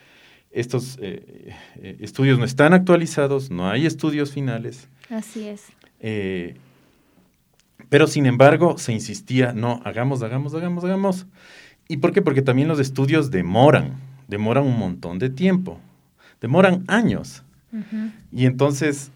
estos 0.51 0.99
eh, 1.01 1.55
eh, 1.77 1.97
estudios 2.01 2.39
no 2.39 2.45
están 2.45 2.73
actualizados, 2.73 3.51
no 3.51 3.69
hay 3.69 3.87
estudios 3.87 4.33
finales. 4.33 4.89
Así 5.11 5.47
es. 5.47 5.67
Eh, 6.01 6.57
pero 7.89 8.07
sin 8.07 8.27
embargo, 8.27 8.79
se 8.79 8.93
insistía, 8.93 9.53
no, 9.53 9.81
hagamos, 9.85 10.23
hagamos, 10.23 10.55
hagamos, 10.55 10.85
hagamos. 10.85 11.27
¿Y 11.89 11.99
por 11.99 12.13
qué? 12.13 12.23
Porque 12.23 12.43
también 12.43 12.69
los 12.69 12.81
estudios 12.81 13.31
demoran, 13.31 13.95
demoran 14.27 14.65
un 14.65 14.79
montón 14.79 15.19
de 15.19 15.31
tiempo, 15.31 15.79
demoran 16.41 16.85
años. 16.87 17.43
Y 18.33 18.47
entonces 18.47 19.11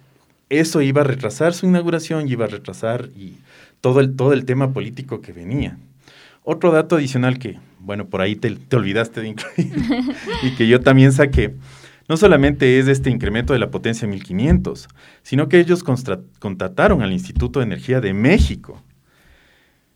eso 0.49 0.83
iba 0.83 1.01
a 1.01 1.05
retrasar 1.05 1.55
su 1.55 1.67
inauguración, 1.67 2.29
iba 2.29 2.45
a 2.45 2.49
retrasar 2.49 3.11
y 3.17 3.37
todo 3.81 4.01
el, 4.01 4.15
todo 4.15 4.33
el 4.33 4.45
tema 4.45 4.73
político 4.73 5.21
que 5.21 5.33
venía. 5.33 5.79
Otro 6.43 6.73
dato 6.73 6.97
adicional 6.97 7.39
que 7.39 7.59
bueno, 7.83 8.09
por 8.09 8.21
ahí 8.21 8.37
te, 8.37 8.77
olvidaste 8.77 9.21
de 9.21 9.29
incluir, 9.29 9.73
y 10.43 10.51
que 10.53 10.69
yo 10.69 10.81
también 10.81 11.13
saqué, 11.13 11.55
no 12.09 12.17
solamente 12.17 12.79
es 12.79 12.89
este 12.89 13.11
incremento 13.11 13.53
de 13.53 13.59
la 13.59 13.71
potencia 13.71 14.07
1500, 14.09 14.89
sino 15.23 15.49
que 15.49 15.59
ellos 15.59 15.83
contrataron 15.83 17.03
al 17.03 17.13
Instituto 17.13 17.61
de 17.61 17.67
Energía 17.67 18.01
de 18.01 18.13
México. 18.13 18.83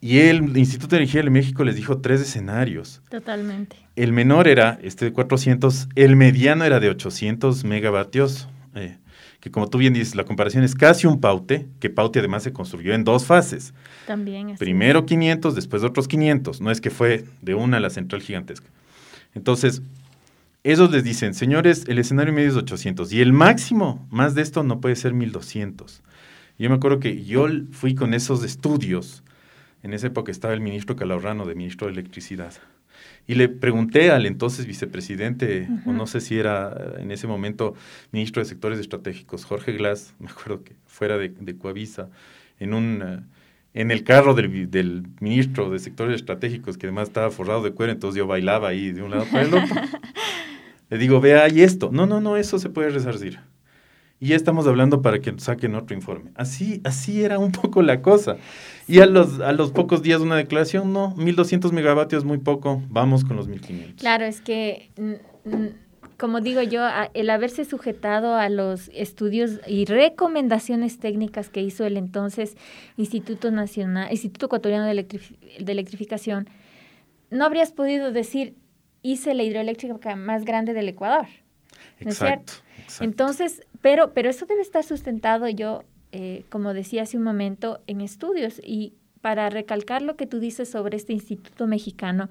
Y 0.00 0.18
el 0.18 0.56
Instituto 0.56 0.90
de 0.90 1.02
Energía 1.02 1.22
de 1.22 1.30
México 1.30 1.64
les 1.64 1.74
dijo 1.74 1.98
tres 1.98 2.20
escenarios. 2.20 3.02
Totalmente. 3.10 3.76
El 3.96 4.12
menor 4.12 4.46
era 4.46 4.78
este 4.82 5.06
de 5.06 5.12
400, 5.12 5.88
el 5.94 6.16
mediano 6.16 6.64
era 6.64 6.80
de 6.80 6.90
800 6.90 7.64
megavatios. 7.64 8.48
Eh, 8.74 8.98
que 9.46 9.52
como 9.52 9.68
tú 9.68 9.78
bien 9.78 9.94
dices, 9.94 10.16
la 10.16 10.24
comparación 10.24 10.64
es 10.64 10.74
casi 10.74 11.06
un 11.06 11.20
paute, 11.20 11.68
que 11.78 11.88
paute 11.88 12.18
además 12.18 12.42
se 12.42 12.52
construyó 12.52 12.94
en 12.94 13.04
dos 13.04 13.26
fases. 13.26 13.74
También. 14.04 14.56
Primero 14.58 15.06
500, 15.06 15.54
después 15.54 15.84
otros 15.84 16.08
500. 16.08 16.60
No 16.60 16.72
es 16.72 16.80
que 16.80 16.90
fue 16.90 17.24
de 17.42 17.54
una 17.54 17.76
a 17.76 17.80
la 17.80 17.90
central 17.90 18.22
gigantesca. 18.22 18.66
Entonces, 19.36 19.82
ellos 20.64 20.90
les 20.90 21.04
dicen, 21.04 21.32
señores, 21.32 21.84
el 21.86 22.00
escenario 22.00 22.32
medio 22.32 22.48
es 22.48 22.56
800 22.56 23.12
y 23.12 23.20
el 23.20 23.32
máximo 23.32 24.04
más 24.10 24.34
de 24.34 24.42
esto 24.42 24.64
no 24.64 24.80
puede 24.80 24.96
ser 24.96 25.14
1200. 25.14 26.02
Yo 26.58 26.68
me 26.68 26.74
acuerdo 26.74 26.98
que 26.98 27.24
yo 27.24 27.46
fui 27.70 27.94
con 27.94 28.14
esos 28.14 28.42
estudios. 28.42 29.22
En 29.84 29.92
esa 29.94 30.08
época 30.08 30.32
estaba 30.32 30.54
el 30.54 30.60
ministro 30.60 30.96
Calahorrano, 30.96 31.46
de 31.46 31.54
ministro 31.54 31.86
de 31.86 31.92
Electricidad. 31.92 32.52
Y 33.26 33.35
le 33.35 33.49
pregunté 33.49 34.11
al 34.11 34.25
entonces 34.26 34.66
vicepresidente, 34.66 35.68
o 35.85 35.92
no 35.92 36.06
sé 36.06 36.21
si 36.21 36.38
era 36.38 36.76
eh, 36.78 37.02
en 37.02 37.11
ese 37.11 37.26
momento 37.26 37.75
ministro 38.12 38.40
de 38.42 38.49
Sectores 38.49 38.78
Estratégicos, 38.78 39.45
Jorge 39.45 39.73
Glass, 39.73 40.14
me 40.21 40.28
acuerdo 40.28 40.62
que 40.62 40.76
fuera 40.87 41.18
de, 41.18 41.28
de 41.28 41.56
Coavisa, 41.56 42.09
en 42.59 42.75
un... 42.75 43.02
Eh, 43.02 43.21
en 43.75 43.90
el 43.90 44.04
carro 44.04 44.33
del, 44.33 44.71
del, 44.71 45.02
ministro 45.21 45.68
de 45.68 45.78
sectores 45.78 46.16
estratégicos, 46.16 46.78
que 46.78 46.87
además 46.87 47.09
estaba 47.09 47.30
forrado 47.30 47.62
de 47.62 47.73
cuero, 47.73 47.92
entonces 47.92 48.16
yo 48.16 48.26
bailaba 48.26 48.68
ahí 48.68 48.90
de 48.90 49.02
un 49.02 49.11
lado 49.11 49.26
para 49.30 49.42
el 49.42 49.52
otro. 49.52 49.76
Le 50.88 50.97
digo, 50.97 51.21
vea, 51.21 51.45
hay 51.45 51.61
esto. 51.61 51.90
No, 51.92 52.06
no, 52.06 52.23
no, 52.23 52.38
eso 52.38 52.59
se 52.59 52.71
puede 52.71 52.88
resarcir. 52.88 53.38
Y 54.18 54.28
ya 54.28 54.37
estamos 54.37 54.66
hablando 54.66 55.02
para 55.02 55.20
que 55.20 55.35
saquen 55.38 55.75
otro 55.75 55.94
informe. 55.94 56.30
Así, 56.35 56.80
así 56.85 57.23
era 57.23 57.38
un 57.38 57.52
poco 57.62 57.82
la 57.82 58.00
cosa. 58.00 58.37
Y 58.88 59.00
a 59.00 59.06
los, 59.06 59.40
a 59.40 59.52
los 59.52 59.73
pocos 59.73 60.02
días 60.02 60.20
de 60.20 60.26
una 60.26 60.37
declaración, 60.37 60.92
no, 60.92 61.14
1200 61.16 61.73
megavatios 61.73 62.25
muy 62.25 62.38
poco, 62.38 62.82
vamos 62.88 63.25
con 63.25 63.37
los 63.37 63.49
1500. 63.49 64.00
Claro, 64.00 64.25
es 64.25 64.40
que, 64.40 64.90
como 66.16 66.40
digo 66.40 66.62
yo, 66.62 66.87
el 67.12 67.28
haberse 67.28 67.64
sujetado 67.66 68.37
a 68.37 68.49
los 68.49 68.90
estudios 68.94 69.61
y 69.66 69.85
recomendaciones 69.85 70.99
técnicas 70.99 71.50
que 71.50 71.61
hizo 71.61 71.85
el 71.85 71.99
entonces 71.99 72.56
Instituto 72.96 73.50
Nacional, 73.50 74.11
Instituto 74.11 74.46
Ecuatoriano 74.46 74.87
de, 74.87 74.94
de 74.94 75.73
Electrificación, 75.73 76.49
no 77.30 77.44
habrías 77.44 77.73
podido 77.73 78.12
decir, 78.12 78.54
hice 79.02 79.35
la 79.35 79.42
hidroeléctrica 79.42 80.16
más 80.16 80.44
grande 80.44 80.73
del 80.73 80.88
Ecuador. 80.88 81.26
¿No 82.00 82.10
es 82.10 82.18
cierto? 82.18 82.52
Entonces, 83.00 83.62
pero, 83.80 84.12
pero 84.12 84.30
eso 84.30 84.46
debe 84.46 84.62
estar 84.62 84.84
sustentado, 84.84 85.48
yo, 85.48 85.82
eh, 86.12 86.44
como 86.48 86.74
decía 86.74 87.02
hace 87.02 87.16
un 87.16 87.22
momento, 87.22 87.80
en 87.86 88.00
estudios. 88.00 88.60
Y 88.62 88.94
para 89.20 89.50
recalcar 89.50 90.02
lo 90.02 90.16
que 90.16 90.26
tú 90.26 90.38
dices 90.38 90.70
sobre 90.70 90.96
este 90.96 91.12
Instituto 91.12 91.66
Mexicano, 91.66 92.28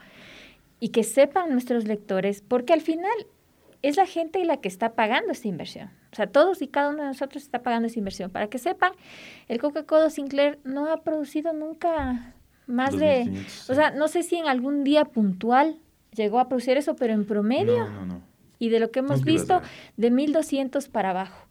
y 0.80 0.90
que 0.90 1.04
sepan 1.04 1.52
nuestros 1.52 1.86
lectores, 1.86 2.42
porque 2.42 2.74
al 2.74 2.82
final 2.82 3.28
es 3.82 3.98
la 3.98 4.06
gente 4.06 4.44
la 4.46 4.58
que 4.58 4.68
está 4.68 4.94
pagando 4.94 5.32
esta 5.32 5.48
inversión. 5.48 5.90
O 6.12 6.16
sea, 6.16 6.28
todos 6.28 6.62
y 6.62 6.68
cada 6.68 6.90
uno 6.90 7.04
de 7.04 7.10
nosotros 7.10 7.44
está 7.44 7.62
pagando 7.62 7.88
esta 7.88 8.00
inversión. 8.00 8.32
Para 8.32 8.48
que 8.48 8.58
sepan, 8.58 8.94
el 9.48 9.60
Coca-Cola 9.60 10.10
Sinclair 10.10 10.60
no 10.64 10.92
ha 10.92 11.04
producido 11.04 11.54
nunca 11.54 12.34
más 12.68 12.98
de... 12.98 13.46
O 13.70 13.76
sea, 13.76 13.92
no 13.92 14.08
sé 14.08 14.24
si 14.24 14.38
en 14.38 14.48
algún 14.48 14.84
día 14.84 15.06
puntual 15.06 15.78
llegó 16.14 16.40
a 16.40 16.48
producir 16.48 16.78
eso, 16.78 16.96
pero 16.96 17.14
en 17.14 17.26
promedio... 17.26 17.88
No, 17.88 17.92
no, 17.92 18.06
no. 18.06 18.35
Y 18.60 18.70
de 18.70 18.80
lo 18.80 18.92
que 18.92 19.00
hemos 19.00 19.24
visto, 19.24 19.62
de 19.98 20.12
1200 20.12 20.88
para 20.90 21.12
abajo. 21.12 21.48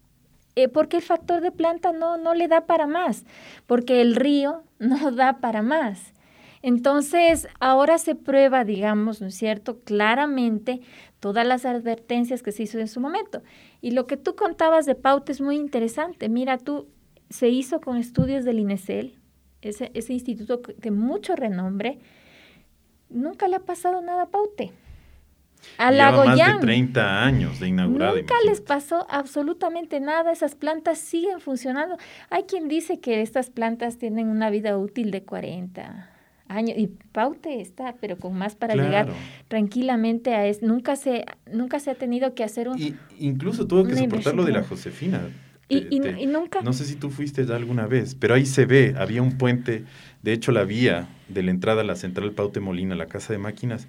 Eh, 0.55 0.69
porque 0.69 0.97
el 0.97 1.03
factor 1.03 1.41
de 1.41 1.51
planta 1.51 1.91
no, 1.91 2.17
no 2.17 2.33
le 2.33 2.47
da 2.47 2.65
para 2.65 2.87
más, 2.87 3.25
porque 3.67 4.01
el 4.01 4.15
río 4.15 4.63
no 4.79 5.11
da 5.11 5.39
para 5.39 5.61
más. 5.61 6.13
Entonces, 6.61 7.47
ahora 7.59 7.99
se 7.99 8.15
prueba, 8.15 8.63
digamos, 8.63 9.21
¿no 9.21 9.27
es 9.27 9.35
cierto?, 9.35 9.79
claramente 9.81 10.81
todas 11.19 11.45
las 11.45 11.65
advertencias 11.65 12.41
que 12.41 12.51
se 12.51 12.63
hizo 12.63 12.79
en 12.79 12.87
su 12.87 12.99
momento. 12.99 13.43
Y 13.81 13.91
lo 13.91 14.07
que 14.07 14.17
tú 14.17 14.35
contabas 14.35 14.85
de 14.85 14.95
Paute 14.95 15.31
es 15.31 15.41
muy 15.41 15.57
interesante. 15.57 16.27
Mira, 16.27 16.57
tú, 16.57 16.87
se 17.29 17.49
hizo 17.49 17.81
con 17.81 17.97
estudios 17.97 18.45
del 18.45 18.59
INESEL, 18.59 19.15
ese, 19.61 19.91
ese 19.93 20.13
instituto 20.13 20.61
de 20.77 20.91
mucho 20.91 21.35
renombre, 21.35 21.99
nunca 23.09 23.47
le 23.47 23.57
ha 23.57 23.59
pasado 23.59 24.01
nada 24.01 24.23
a 24.23 24.29
Paute. 24.29 24.71
A 25.77 25.91
la 25.91 26.11
más 26.11 26.37
de 26.37 26.59
30 26.61 27.23
años 27.23 27.59
de 27.59 27.67
inaugurada. 27.67 28.15
Nunca 28.15 28.35
les 28.45 28.61
pasó 28.61 29.05
absolutamente 29.09 29.99
nada. 29.99 30.31
Esas 30.31 30.55
plantas 30.55 30.99
siguen 30.99 31.39
funcionando. 31.39 31.97
Hay 32.29 32.43
quien 32.43 32.67
dice 32.67 32.99
que 32.99 33.21
estas 33.21 33.49
plantas 33.49 33.97
tienen 33.97 34.27
una 34.27 34.49
vida 34.49 34.77
útil 34.77 35.11
de 35.11 35.23
40 35.23 36.09
años 36.47 36.77
y 36.77 36.87
Paute 36.87 37.61
está, 37.61 37.95
pero 37.99 38.17
con 38.17 38.37
más 38.37 38.55
para 38.55 38.75
llegar 38.75 39.07
tranquilamente 39.47 40.33
a 40.33 40.47
eso. 40.47 40.65
Nunca 40.65 40.95
se, 40.95 41.25
nunca 41.51 41.79
se 41.79 41.91
ha 41.91 41.95
tenido 41.95 42.33
que 42.35 42.43
hacer 42.43 42.69
un. 42.69 42.79
Y 42.79 42.95
incluso 43.19 43.67
tuvo 43.67 43.85
que 43.85 43.95
soportar 43.95 44.35
lo 44.35 44.43
de 44.43 44.51
la 44.51 44.63
Josefina. 44.63 45.21
y, 45.67 45.95
y, 45.95 46.27
nunca. 46.27 46.61
No 46.61 46.73
sé 46.73 46.85
si 46.85 46.95
tú 46.95 47.09
fuiste 47.09 47.45
ya 47.45 47.55
alguna 47.55 47.87
vez, 47.87 48.15
pero 48.15 48.35
ahí 48.35 48.45
se 48.45 48.65
ve, 48.65 48.93
había 48.97 49.23
un 49.23 49.37
puente, 49.37 49.83
de 50.21 50.33
hecho 50.33 50.51
la 50.51 50.63
vía 50.63 51.07
de 51.27 51.41
la 51.41 51.51
entrada 51.51 51.81
a 51.81 51.83
la 51.83 51.95
central 51.95 52.31
Paute 52.33 52.59
Molina, 52.59 52.95
la 52.95 53.07
casa 53.07 53.33
de 53.33 53.39
máquinas, 53.39 53.87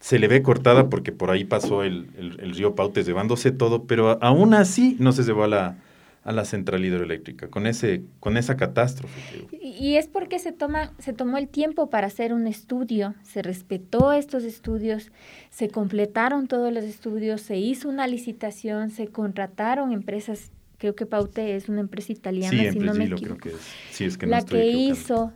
se 0.00 0.18
le 0.18 0.28
ve 0.28 0.42
cortada 0.42 0.88
porque 0.88 1.12
por 1.12 1.30
ahí 1.30 1.44
pasó 1.44 1.82
el, 1.82 2.08
río 2.54 2.74
Pautes 2.74 3.06
llevándose 3.06 3.50
todo, 3.50 3.84
pero 3.84 4.22
aún 4.22 4.54
así 4.54 4.96
no 5.00 5.12
se 5.12 5.22
llevó 5.22 5.44
a 5.44 5.48
la, 5.48 5.78
a 6.26 6.32
la 6.32 6.44
central 6.44 6.84
hidroeléctrica, 6.84 7.48
con, 7.48 7.66
ese, 7.66 8.02
con 8.20 8.36
esa 8.36 8.56
catástrofe. 8.56 9.46
Y 9.62 9.94
es 9.94 10.08
porque 10.08 10.38
se, 10.38 10.52
toma, 10.52 10.92
se 10.98 11.12
tomó 11.12 11.38
el 11.38 11.48
tiempo 11.48 11.88
para 11.88 12.08
hacer 12.08 12.32
un 12.32 12.46
estudio, 12.46 13.14
se 13.22 13.42
respetó 13.42 14.12
estos 14.12 14.44
estudios, 14.44 15.12
se 15.50 15.68
completaron 15.68 16.48
todos 16.48 16.72
los 16.72 16.84
estudios, 16.84 17.40
se 17.40 17.58
hizo 17.58 17.88
una 17.88 18.06
licitación, 18.06 18.90
se 18.90 19.06
contrataron 19.06 19.92
empresas, 19.92 20.50
creo 20.78 20.94
que 20.94 21.06
Paute 21.06 21.56
es 21.56 21.68
una 21.68 21.80
empresa 21.80 22.12
italiana, 22.12 22.72
si 22.72 22.78
no 22.80 22.92
me 22.92 23.04
equivoco, 23.04 23.38
creo 23.38 23.38
que 23.38 23.48
es, 23.50 23.72
sí, 23.92 24.04
es 24.04 24.18
que 24.18 24.26
la 24.26 24.44
que 24.44 24.66
hizo 24.66 25.32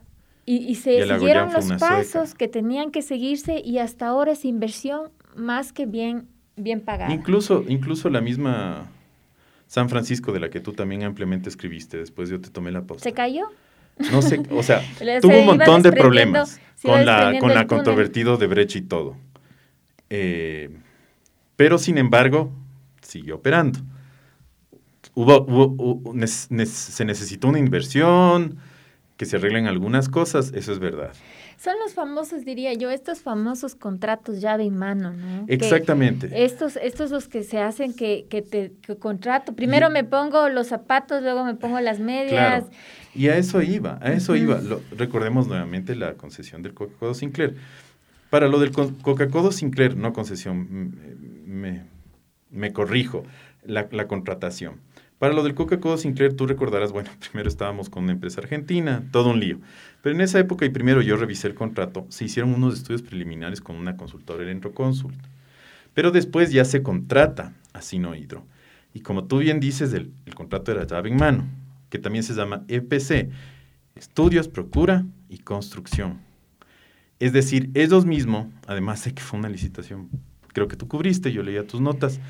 y, 0.46 0.74
se 0.76 1.06
siguieron 1.06 1.52
los 1.52 1.72
pasos 1.74 2.34
que 2.34 2.48
tenían 2.48 2.90
que 2.90 3.02
seguirse 3.02 3.60
y 3.64 3.78
hasta 3.78 4.08
ahora 4.08 4.32
es 4.32 4.44
inversión 4.44 5.10
más 5.36 5.72
que 5.72 5.86
bien, 5.86 6.26
bien 6.56 6.80
pagada. 6.80 7.12
Incluso, 7.12 7.64
incluso 7.68 8.10
la 8.10 8.20
misma 8.20 8.88
San 9.66 9.88
Francisco, 9.88 10.32
de 10.32 10.40
la 10.40 10.50
que 10.50 10.58
tú 10.60 10.72
también 10.72 11.04
ampliamente 11.04 11.48
escribiste, 11.48 11.98
después 11.98 12.28
yo 12.28 12.40
te 12.40 12.50
tomé 12.50 12.72
la 12.72 12.82
posta. 12.82 13.04
¿Se 13.04 13.12
cayó? 13.12 13.46
No 14.10 14.22
sé, 14.22 14.42
o 14.50 14.62
sea, 14.62 14.82
tuvo 15.20 15.38
un 15.38 15.46
montón 15.46 15.82
de 15.82 15.92
problemas 15.92 16.60
con 16.82 17.06
la, 17.06 17.38
con 17.38 17.54
la 17.54 17.66
controvertido 17.66 18.36
de 18.36 18.46
brecha 18.48 18.78
y 18.78 18.82
todo. 18.82 19.16
Eh, 20.08 20.70
pero 21.54 21.78
sin 21.78 21.98
embargo, 21.98 22.52
siguió 23.02 23.36
operando. 23.36 23.78
Hubo, 25.14 26.02
se 26.26 27.04
necesitó 27.04 27.48
una 27.48 27.58
inversión, 27.58 28.58
que 29.20 29.26
se 29.26 29.36
arreglen 29.36 29.66
algunas 29.66 30.08
cosas, 30.08 30.50
eso 30.54 30.72
es 30.72 30.78
verdad. 30.78 31.12
Son 31.58 31.74
los 31.84 31.92
famosos, 31.92 32.46
diría 32.46 32.72
yo, 32.72 32.88
estos 32.88 33.20
famosos 33.20 33.74
contratos 33.74 34.40
llave 34.40 34.64
en 34.64 34.78
mano, 34.78 35.12
¿no? 35.12 35.44
Exactamente. 35.46 36.30
estos, 36.42 36.76
estos 36.76 37.10
los 37.10 37.28
que 37.28 37.42
se 37.42 37.58
hacen 37.58 37.92
que, 37.92 38.24
que 38.30 38.40
te 38.40 38.72
contrato. 38.98 39.52
Primero 39.52 39.90
me 39.90 40.04
pongo 40.04 40.48
los 40.48 40.68
zapatos, 40.68 41.22
luego 41.22 41.44
me 41.44 41.54
pongo 41.54 41.78
las 41.80 42.00
medias. 42.00 42.64
Y 43.14 43.28
a 43.28 43.36
eso 43.36 43.60
iba, 43.60 43.98
a 44.00 44.10
eso 44.10 44.36
iba. 44.36 44.58
recordemos 44.96 45.48
nuevamente 45.48 45.94
la 45.96 46.14
concesión 46.14 46.62
del 46.62 46.72
Coca-Cola 46.72 47.12
Sinclair. 47.12 47.56
Para 48.30 48.48
lo 48.48 48.58
del 48.58 48.72
Coca-Cola 48.72 49.52
Sinclair, 49.52 49.98
no 49.98 50.14
concesión, 50.14 50.94
me, 51.44 51.82
me 52.48 52.72
corrijo, 52.72 53.24
la, 53.66 53.86
la 53.90 54.08
contratación. 54.08 54.80
Para 55.20 55.34
lo 55.34 55.42
del 55.42 55.54
Coca-Cola 55.54 55.98
Sinclair, 55.98 56.34
tú 56.34 56.46
recordarás, 56.46 56.92
bueno, 56.92 57.10
primero 57.30 57.46
estábamos 57.46 57.90
con 57.90 58.04
una 58.04 58.12
empresa 58.12 58.40
argentina, 58.40 59.04
todo 59.12 59.28
un 59.28 59.38
lío. 59.38 59.58
Pero 60.00 60.14
en 60.14 60.22
esa 60.22 60.38
época, 60.38 60.64
y 60.64 60.70
primero 60.70 61.02
yo 61.02 61.18
revisé 61.18 61.46
el 61.46 61.54
contrato, 61.54 62.06
se 62.08 62.24
hicieron 62.24 62.54
unos 62.54 62.72
estudios 62.72 63.02
preliminares 63.02 63.60
con 63.60 63.76
una 63.76 63.98
consultora, 63.98 64.42
el 64.42 64.48
Entroconsult. 64.48 65.22
Pero 65.92 66.10
después 66.10 66.50
ya 66.52 66.64
se 66.64 66.82
contrata 66.82 67.52
a 67.74 67.82
Sinohidro. 67.82 68.46
Y 68.94 69.00
como 69.00 69.24
tú 69.24 69.40
bien 69.40 69.60
dices, 69.60 69.92
el, 69.92 70.10
el 70.24 70.34
contrato 70.34 70.72
era 70.72 70.86
llave 70.86 71.10
en 71.10 71.16
mano, 71.16 71.46
que 71.90 71.98
también 71.98 72.24
se 72.24 72.32
llama 72.32 72.64
EPC, 72.68 73.28
Estudios, 73.96 74.48
Procura 74.48 75.04
y 75.28 75.40
Construcción. 75.40 76.18
Es 77.18 77.34
decir, 77.34 77.68
ellos 77.74 78.06
mismos, 78.06 78.46
además 78.66 79.04
de 79.04 79.12
que 79.12 79.22
fue 79.22 79.38
una 79.38 79.50
licitación, 79.50 80.08
creo 80.54 80.66
que 80.66 80.76
tú 80.76 80.88
cubriste, 80.88 81.30
yo 81.30 81.42
leía 81.42 81.66
tus 81.66 81.82
notas, 81.82 82.20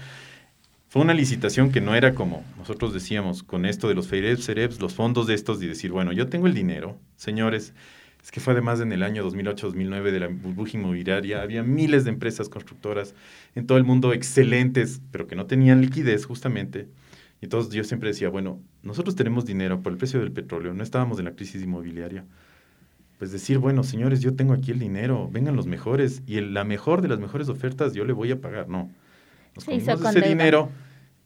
fue 0.91 1.03
una 1.03 1.15
licitación 1.15 1.71
que 1.71 1.81
no 1.81 1.95
era 1.95 2.17
como 2.17 2.43
nosotros 2.59 2.93
decíamos 2.93 3.45
con 3.45 3.65
esto 3.65 3.87
de 3.87 3.95
los 3.95 4.09
FEIREPS, 4.09 4.45
CEREPS, 4.45 4.81
los 4.81 4.93
fondos 4.93 5.29
de 5.29 5.35
estos 5.35 5.63
y 5.63 5.69
decir, 5.69 5.93
bueno, 5.93 6.11
yo 6.13 6.27
tengo 6.27 6.49
el 6.49 6.53
dinero, 6.53 6.99
señores, 7.15 7.75
es 8.21 8.33
que 8.33 8.41
fue 8.41 8.55
además 8.55 8.81
en 8.81 8.91
el 8.91 9.05
año 9.05 9.25
2008-2009 9.31 10.11
de 10.11 10.19
la 10.19 10.27
burbuja 10.27 10.77
inmobiliaria, 10.77 11.43
había 11.43 11.63
miles 11.63 12.03
de 12.03 12.11
empresas 12.11 12.49
constructoras 12.49 13.15
en 13.55 13.69
todo 13.69 13.79
el 13.79 13.85
mundo 13.85 14.13
excelentes, 14.13 15.01
pero 15.13 15.29
que 15.29 15.37
no 15.37 15.47
tenían 15.47 15.81
liquidez 15.81 16.27
justamente. 16.27 16.89
Y 17.41 17.45
entonces 17.45 17.73
yo 17.73 17.85
siempre 17.85 18.09
decía, 18.09 18.29
bueno, 18.29 18.61
nosotros 18.83 19.15
tenemos 19.15 19.47
dinero 19.47 19.83
por 19.83 19.93
el 19.93 19.99
precio 19.99 20.19
del 20.19 20.33
petróleo, 20.33 20.75
no 20.75 20.83
estábamos 20.83 21.21
en 21.21 21.27
la 21.27 21.37
crisis 21.37 21.63
inmobiliaria. 21.63 22.25
Pues 23.17 23.31
decir, 23.31 23.59
bueno, 23.59 23.85
señores, 23.85 24.23
yo 24.23 24.35
tengo 24.35 24.55
aquí 24.55 24.73
el 24.73 24.81
dinero, 24.81 25.31
vengan 25.31 25.55
los 25.55 25.69
mejores 25.69 26.25
y 26.27 26.41
la 26.41 26.65
mejor 26.65 27.01
de 27.01 27.07
las 27.07 27.21
mejores 27.21 27.49
ofertas 27.49 27.95
yo 27.95 28.05
le 28.05 28.13
voy 28.13 28.33
a 28.33 28.41
pagar. 28.41 28.69
No, 28.69 28.91
nos 29.55 29.69
ese 29.69 30.21
dinero 30.21 30.71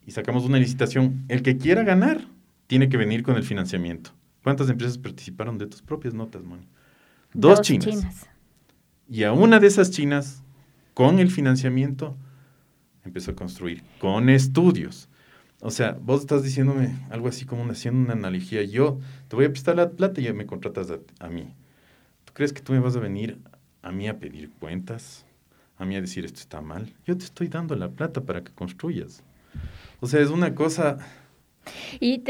y 0.06 0.10
sacamos 0.10 0.44
una 0.44 0.58
licitación. 0.58 1.24
El 1.28 1.42
que 1.42 1.56
quiera 1.56 1.82
ganar 1.82 2.26
tiene 2.66 2.88
que 2.88 2.96
venir 2.96 3.22
con 3.22 3.36
el 3.36 3.42
financiamiento. 3.42 4.10
¿Cuántas 4.42 4.68
empresas 4.68 4.98
participaron 4.98 5.58
de 5.58 5.66
tus 5.66 5.82
propias 5.82 6.14
notas, 6.14 6.42
Moni? 6.42 6.68
Dos, 7.32 7.60
chinas. 7.62 8.28
Y 9.08 9.24
a 9.24 9.32
una 9.32 9.58
de 9.58 9.66
esas 9.66 9.90
chinas, 9.90 10.42
con 10.92 11.18
el 11.18 11.30
financiamiento, 11.30 12.16
empezó 13.04 13.32
a 13.32 13.34
construir, 13.34 13.82
con 13.98 14.28
estudios. 14.28 15.08
O 15.60 15.70
sea, 15.70 15.96
vos 16.00 16.20
estás 16.20 16.42
diciéndome 16.42 16.94
algo 17.10 17.28
así 17.28 17.46
como 17.46 17.64
haciendo 17.70 18.00
una 18.00 18.12
analogía. 18.12 18.62
Yo 18.62 18.98
te 19.28 19.36
voy 19.36 19.46
a 19.46 19.50
prestar 19.50 19.76
la 19.76 19.90
plata 19.90 20.20
y 20.20 20.24
ya 20.24 20.34
me 20.34 20.46
contratas 20.46 20.92
a 21.18 21.28
mí. 21.28 21.54
¿Tú 22.24 22.32
crees 22.34 22.52
que 22.52 22.60
tú 22.60 22.72
me 22.72 22.80
vas 22.80 22.96
a 22.96 23.00
venir 23.00 23.38
a 23.82 23.92
mí 23.92 24.08
a 24.08 24.18
pedir 24.18 24.50
cuentas? 24.60 25.24
A 25.84 25.86
mí 25.86 25.96
a 25.96 26.00
decir 26.00 26.24
esto 26.24 26.40
está 26.40 26.60
mal. 26.60 26.92
Yo 27.06 27.16
te 27.16 27.24
estoy 27.24 27.48
dando 27.48 27.76
la 27.76 27.88
plata 27.88 28.22
para 28.22 28.42
que 28.42 28.52
construyas. 28.52 29.22
O 30.00 30.06
sea, 30.06 30.20
es 30.20 30.30
una 30.30 30.54
cosa... 30.54 30.98
Y 31.98 32.22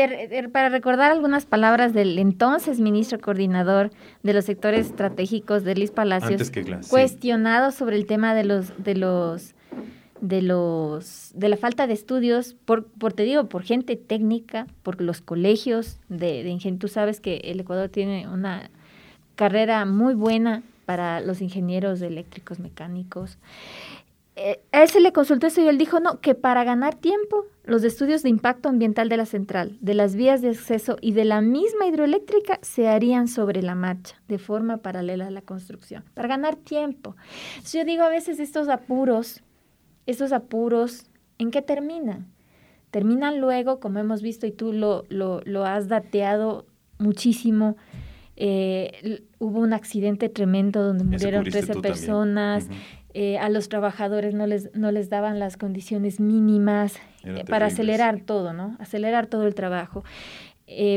para 0.53 0.69
recordar 0.69 1.11
algunas 1.11 1.45
palabras 1.45 1.93
del 1.93 2.19
entonces 2.21 2.79
ministro 2.79 3.19
coordinador 3.19 3.91
de 4.23 4.33
los 4.33 4.45
sectores 4.45 4.87
estratégicos 4.87 5.65
de 5.65 5.75
Luis 5.75 5.91
Palacios, 5.91 6.53
cuestionado 6.89 7.73
sobre 7.73 7.97
el 7.97 8.07
tema 8.07 8.33
de 8.33 8.45
los, 8.45 8.73
de 8.85 8.95
los 8.95 9.55
de 10.21 10.41
los 10.41 11.33
de 11.35 11.49
la 11.49 11.57
falta 11.57 11.89
de 11.89 11.95
estudios 11.95 12.55
por, 12.65 12.87
por 12.87 13.13
te 13.13 13.25
digo 13.25 13.49
por 13.49 13.65
gente 13.65 13.97
técnica 13.97 14.69
por 14.85 15.01
los 15.03 15.21
colegios 15.21 15.99
de, 16.09 16.45
de 16.45 16.51
ingeniería 16.51 16.79
tú 16.79 16.89
sabes 16.89 17.21
que 17.21 17.39
el 17.39 17.59
Ecuador 17.59 17.89
tiene 17.89 18.29
una 18.29 18.71
carrera 19.35 19.85
muy 19.85 20.15
buena 20.15 20.63
para 20.85 21.21
los 21.21 21.41
ingenieros 21.41 22.03
eléctricos 22.03 22.59
mecánicos 22.59 23.39
eh, 24.37 24.61
a 24.73 24.83
él 24.83 24.89
se 24.89 25.01
le 25.01 25.13
consultó 25.13 25.47
eso 25.47 25.61
y 25.61 25.69
él 25.69 25.79
dijo 25.79 26.01
no 26.01 26.21
que 26.21 26.35
para 26.35 26.65
ganar 26.65 26.97
tiempo 26.97 27.47
los 27.65 27.85
estudios 27.85 28.23
de 28.23 28.31
impacto 28.31 28.69
ambiental 28.69 29.09
de 29.09 29.17
la 29.17 29.27
central 29.27 29.79
de 29.81 29.95
las 29.95 30.17
vías 30.17 30.43
de 30.43 30.51
acceso 30.51 30.97
y 31.01 31.13
de 31.13 31.25
la 31.25 31.41
misma 31.41 31.87
hidroeléctrica 31.87 32.59
se 32.63 32.89
harían 32.89 33.29
sobre 33.29 33.63
la 33.63 33.75
marcha 33.75 34.17
de 34.29 34.39
forma 34.39 34.79
paralela 34.79 35.29
a 35.29 35.31
la 35.31 35.43
construcción 35.43 36.05
para 36.15 36.29
ganar 36.29 36.57
tiempo 36.57 37.17
yo 37.73 37.85
digo 37.85 38.03
a 38.03 38.09
veces 38.09 38.41
estos 38.41 38.69
apuros 38.69 39.45
esos 40.07 40.33
apuros, 40.33 41.07
¿en 41.39 41.51
qué 41.51 41.63
terminan? 41.63 42.27
Terminan 42.91 43.41
luego, 43.41 43.81
como 43.81 43.99
hemos 43.99 44.23
visto 44.23 44.47
y 44.47 44.53
tú 44.53 44.73
lo, 44.73 45.05
lo, 45.09 45.41
lo 45.45 45.65
has 45.65 45.89
dateado 45.89 46.67
muchísimo, 46.99 47.77
eh, 48.37 49.23
hubo 49.39 49.61
un 49.61 49.73
accidente 49.73 50.29
tremendo 50.29 50.83
donde 50.83 51.05
murieron 51.05 51.45
13 51.45 51.81
personas, 51.81 52.69
eh, 53.13 53.39
a 53.39 53.49
los 53.49 53.69
trabajadores 53.69 54.35
no 54.35 54.47
les, 54.47 54.75
no 54.75 54.91
les 54.91 55.09
daban 55.09 55.39
las 55.39 55.57
condiciones 55.57 56.19
mínimas 56.21 56.97
eh, 57.23 57.45
para 57.49 57.67
acelerar 57.67 58.21
todo, 58.21 58.53
¿no? 58.53 58.77
Acelerar 58.81 59.27
todo 59.27 59.47
el 59.47 59.55
trabajo. 59.55 60.05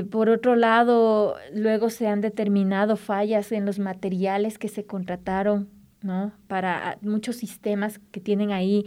por 0.09 0.29
otro 0.29 0.55
lado, 0.55 1.35
luego 1.53 1.89
se 1.89 2.07
han 2.07 2.21
determinado 2.21 2.95
fallas 2.95 3.51
en 3.51 3.65
los 3.65 3.79
materiales 3.79 4.57
que 4.57 4.67
se 4.67 4.85
contrataron 4.85 5.69
¿no? 6.01 6.31
Para 6.47 6.97
muchos 7.01 7.35
sistemas 7.35 7.99
que 8.11 8.19
tienen 8.19 8.51
ahí 8.51 8.85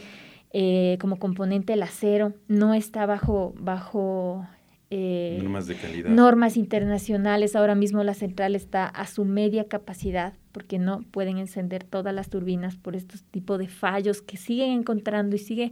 eh, 0.53 0.99
como 1.01 1.19
componente 1.19 1.75
el 1.75 1.83
acero, 1.83 2.35
no 2.49 2.75
está 2.75 3.07
bajo, 3.07 3.55
bajo 3.57 4.47
eh, 4.93 5.39
normas 5.41 5.69
de 5.69 5.77
calidad. 5.77 6.11
Normas 6.11 6.57
internacionales. 6.57 7.55
Ahora 7.55 7.77
mismo 7.77 8.03
la 8.03 8.15
central 8.15 8.57
está 8.57 8.87
a 8.87 9.07
su 9.07 9.25
media 9.25 9.69
capacidad 9.69 10.35
porque 10.51 10.81
no 10.81 11.03
pueden 11.13 11.39
encender 11.39 11.85
todas 11.85 12.13
las 12.13 12.29
turbinas 12.29 12.77
por 12.77 12.97
estos 12.97 13.23
tipos 13.23 13.61
de 13.61 13.69
fallos 13.69 14.21
que 14.21 14.37
siguen 14.37 14.73
encontrando 14.73 15.37
y 15.37 15.39
sigue 15.39 15.71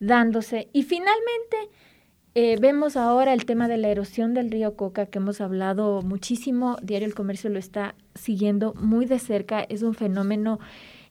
dándose. 0.00 0.68
Y 0.72 0.84
finalmente, 0.84 1.56
eh, 2.34 2.56
vemos 2.58 2.96
ahora 2.96 3.34
el 3.34 3.44
tema 3.44 3.68
de 3.68 3.76
la 3.76 3.88
erosión 3.88 4.32
del 4.32 4.50
río 4.50 4.76
Coca, 4.76 5.06
que 5.06 5.18
hemos 5.18 5.42
hablado 5.42 6.00
muchísimo. 6.00 6.78
Diario 6.82 7.06
El 7.06 7.14
Comercio 7.14 7.50
lo 7.50 7.58
está 7.58 7.94
siguiendo 8.14 8.72
muy 8.80 9.04
de 9.04 9.18
cerca. 9.18 9.60
Es 9.60 9.82
un 9.82 9.92
fenómeno 9.92 10.58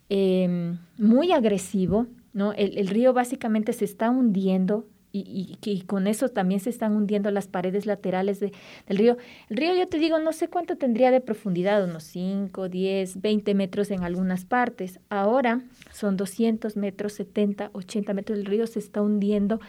em, 0.09 0.79
muy 0.97 1.31
agresivo. 1.31 2.07
¿no? 2.33 2.51
El, 2.53 2.79
el, 2.79 2.87
río 2.87 3.13
básicamente 3.13 3.73
se 3.73 3.85
está 3.85 4.09
hundiendo 4.09 4.87
y, 5.15 5.59
y, 5.63 5.81
con 5.81 6.07
eso 6.07 6.29
también 6.29 6.59
se 6.59 6.71
están 6.71 6.95
hundiendo 6.95 7.29
las 7.29 7.45
paredes 7.45 7.85
laterales 7.85 8.39
de, 8.39 8.51
del 8.87 8.97
río. 8.97 9.17
El 9.47 9.57
río, 9.57 9.75
yo 9.75 9.87
te 9.87 9.99
digo, 9.99 10.17
no 10.17 10.33
sé 10.33 10.47
cuánto 10.47 10.75
tendría 10.75 11.11
de 11.11 11.21
profundidad, 11.21 11.83
unos 11.83 12.03
5, 12.05 12.67
10, 12.67 13.21
20 13.21 13.53
metros 13.53 13.91
en 13.91 14.03
algunas 14.03 14.43
partes. 14.43 14.99
Ahora 15.09 15.61
son 15.91 16.17
200 16.17 16.77
metros, 16.77 17.13
70, 17.13 17.69
80 17.73 18.13
metros. 18.15 18.39
El 18.39 18.45
río 18.45 18.65
se 18.65 18.79
está 18.79 19.03
hundiendo 19.03 19.59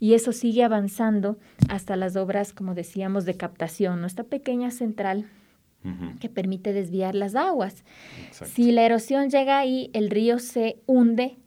y 0.00 0.12
eso 0.12 0.32
sigue 0.32 0.64
avanzando 0.64 1.38
hasta 1.70 1.96
las 1.96 2.16
obras, 2.16 2.52
como 2.52 2.74
decíamos, 2.74 3.24
de 3.24 3.38
captación. 3.38 4.04
Esta 4.04 4.24
pequeña 4.24 4.70
central 4.70 5.30
que 6.20 6.28
permite 6.28 6.74
desviar 6.74 7.14
las 7.14 7.34
aguas. 7.34 7.84
Si 8.44 8.70
la 8.70 8.84
erosión 8.84 9.30
llega 9.30 9.58
ahí, 9.58 9.88
el 9.94 10.10
río 10.10 10.38
se 10.38 10.76
hunde 10.84 11.38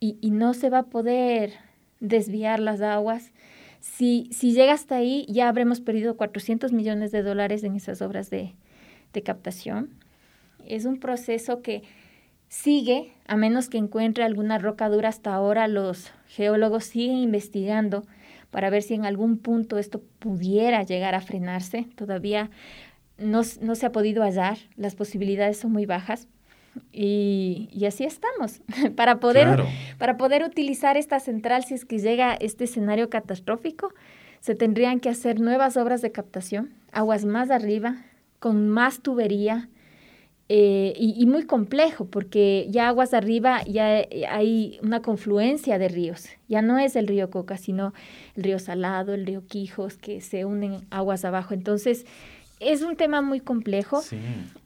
y, 0.00 0.18
y 0.20 0.32
no 0.32 0.54
se 0.54 0.70
va 0.70 0.78
a 0.78 0.86
poder 0.86 1.65
desviar 2.00 2.60
las 2.60 2.80
aguas. 2.80 3.32
Si, 3.80 4.28
si 4.32 4.52
llega 4.52 4.72
hasta 4.72 4.96
ahí, 4.96 5.26
ya 5.28 5.48
habremos 5.48 5.80
perdido 5.80 6.16
400 6.16 6.72
millones 6.72 7.12
de 7.12 7.22
dólares 7.22 7.62
en 7.64 7.76
esas 7.76 8.02
obras 8.02 8.30
de, 8.30 8.54
de 9.12 9.22
captación. 9.22 9.90
Es 10.66 10.84
un 10.84 10.98
proceso 10.98 11.62
que 11.62 11.82
sigue, 12.48 13.12
a 13.26 13.36
menos 13.36 13.68
que 13.68 13.78
encuentre 13.78 14.24
alguna 14.24 14.58
roca 14.58 14.88
dura 14.88 15.08
hasta 15.08 15.34
ahora, 15.34 15.68
los 15.68 16.12
geólogos 16.28 16.84
siguen 16.84 17.18
investigando 17.18 18.04
para 18.50 18.70
ver 18.70 18.82
si 18.82 18.94
en 18.94 19.04
algún 19.04 19.38
punto 19.38 19.78
esto 19.78 20.02
pudiera 20.18 20.82
llegar 20.82 21.14
a 21.14 21.20
frenarse. 21.20 21.86
Todavía 21.94 22.50
no, 23.18 23.42
no 23.60 23.74
se 23.74 23.86
ha 23.86 23.92
podido 23.92 24.22
hallar, 24.22 24.58
las 24.76 24.94
posibilidades 24.94 25.58
son 25.58 25.72
muy 25.72 25.86
bajas, 25.86 26.28
y, 26.92 27.68
y, 27.72 27.86
así 27.86 28.04
estamos, 28.04 28.60
para 28.96 29.20
poder, 29.20 29.64
para 29.98 30.16
poder 30.16 30.44
utilizar 30.44 30.96
esta 30.96 31.20
central 31.20 31.64
si 31.64 31.74
es 31.74 31.84
que 31.84 31.98
llega 31.98 32.34
este 32.34 32.64
escenario 32.64 33.10
catastrófico, 33.10 33.92
se 34.40 34.54
tendrían 34.54 35.00
que 35.00 35.08
hacer 35.08 35.40
nuevas 35.40 35.76
obras 35.76 36.02
de 36.02 36.12
captación, 36.12 36.74
aguas 36.92 37.24
más 37.24 37.50
arriba, 37.50 38.04
con 38.38 38.68
más 38.68 39.00
tubería, 39.00 39.68
eh, 40.48 40.94
y, 40.96 41.20
y, 41.20 41.26
muy 41.26 41.44
complejo, 41.44 42.04
porque 42.04 42.68
ya 42.70 42.86
aguas 42.86 43.14
arriba 43.14 43.64
ya 43.64 44.04
hay 44.28 44.78
una 44.80 45.02
confluencia 45.02 45.76
de 45.76 45.88
ríos. 45.88 46.28
Ya 46.46 46.62
no 46.62 46.78
es 46.78 46.94
el 46.94 47.08
río 47.08 47.30
Coca, 47.30 47.56
sino 47.56 47.92
el 48.36 48.44
río 48.44 48.60
Salado, 48.60 49.12
el 49.12 49.26
río 49.26 49.44
Quijos, 49.44 49.96
que 49.96 50.20
se 50.20 50.44
unen 50.44 50.86
aguas 50.90 51.24
abajo. 51.24 51.52
Entonces, 51.52 52.06
es 52.60 52.82
un 52.82 52.96
tema 52.96 53.22
muy 53.22 53.40
complejo. 53.40 54.02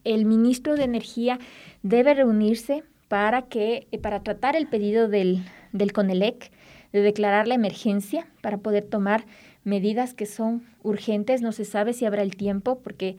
El 0.03 0.25
ministro 0.25 0.75
de 0.75 0.83
Energía 0.83 1.39
debe 1.83 2.13
reunirse 2.13 2.83
para 3.07 3.43
que 3.43 3.87
eh, 3.91 3.97
para 3.97 4.21
tratar 4.23 4.55
el 4.55 4.67
pedido 4.67 5.09
del, 5.09 5.43
del 5.73 5.91
CONELEC 5.91 6.51
de 6.93 7.01
declarar 7.01 7.47
la 7.47 7.55
emergencia 7.55 8.27
para 8.41 8.57
poder 8.57 8.85
tomar 8.85 9.25
medidas 9.63 10.13
que 10.13 10.25
son 10.25 10.63
urgentes. 10.83 11.41
No 11.41 11.51
se 11.51 11.65
sabe 11.65 11.93
si 11.93 12.05
habrá 12.05 12.21
el 12.21 12.35
tiempo 12.35 12.79
porque 12.79 13.17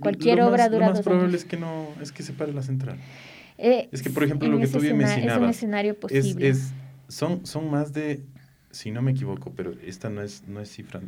cualquier 0.00 0.40
obra 0.40 0.68
dura 0.68 0.88
Lo 0.88 0.94
más 0.94 1.02
probable 1.02 1.36
es 1.36 1.44
que 1.44 1.56
no 1.56 1.88
es 2.00 2.12
que 2.12 2.22
se 2.22 2.32
pare 2.32 2.52
la 2.52 2.62
central. 2.62 2.98
Eh, 3.58 3.88
es 3.92 4.02
que 4.02 4.10
por 4.10 4.24
ejemplo 4.24 4.48
lo 4.48 4.58
que 4.58 4.66
tú 4.66 4.80
bien 4.80 4.96
mencionabas 4.96 5.36
es 5.36 5.42
un 5.42 5.50
escenario 5.50 5.94
posible. 5.98 6.48
Es, 6.48 6.72
son 7.08 7.46
son 7.46 7.70
más 7.70 7.92
de 7.92 8.22
si 8.70 8.90
no 8.90 9.02
me 9.02 9.12
equivoco, 9.12 9.52
pero 9.54 9.74
esta 9.86 10.08
no 10.08 10.22
es 10.22 10.42
no 10.48 10.60
es 10.60 10.70
cifra 10.70 11.00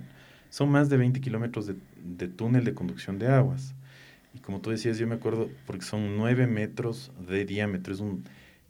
son 0.50 0.70
más 0.70 0.88
de 0.88 0.96
20 0.96 1.20
kilómetros 1.20 1.66
de, 1.66 1.74
túnel 2.36 2.64
de 2.64 2.74
conducción 2.74 3.18
de 3.18 3.28
aguas. 3.28 3.74
Y 4.34 4.38
como 4.40 4.60
tú 4.60 4.70
decías, 4.70 4.98
yo 4.98 5.06
me 5.06 5.14
acuerdo, 5.14 5.48
porque 5.66 5.84
son 5.84 6.16
9 6.16 6.46
metros 6.46 7.12
de 7.26 7.44
diámetro, 7.44 7.94
es, 7.94 8.00
un, 8.00 8.24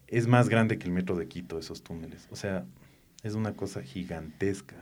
es 0.07 0.27
más 0.27 0.49
grande 0.49 0.79
que 0.79 0.87
el 0.87 0.92
metro 0.92 1.16
de 1.16 1.27
Quito 1.27 1.59
esos 1.59 1.83
túneles. 1.83 2.29
O 2.31 2.37
sea, 2.37 2.64
es 3.22 3.35
una 3.35 3.55
cosa 3.55 3.83
gigantesca. 3.83 4.77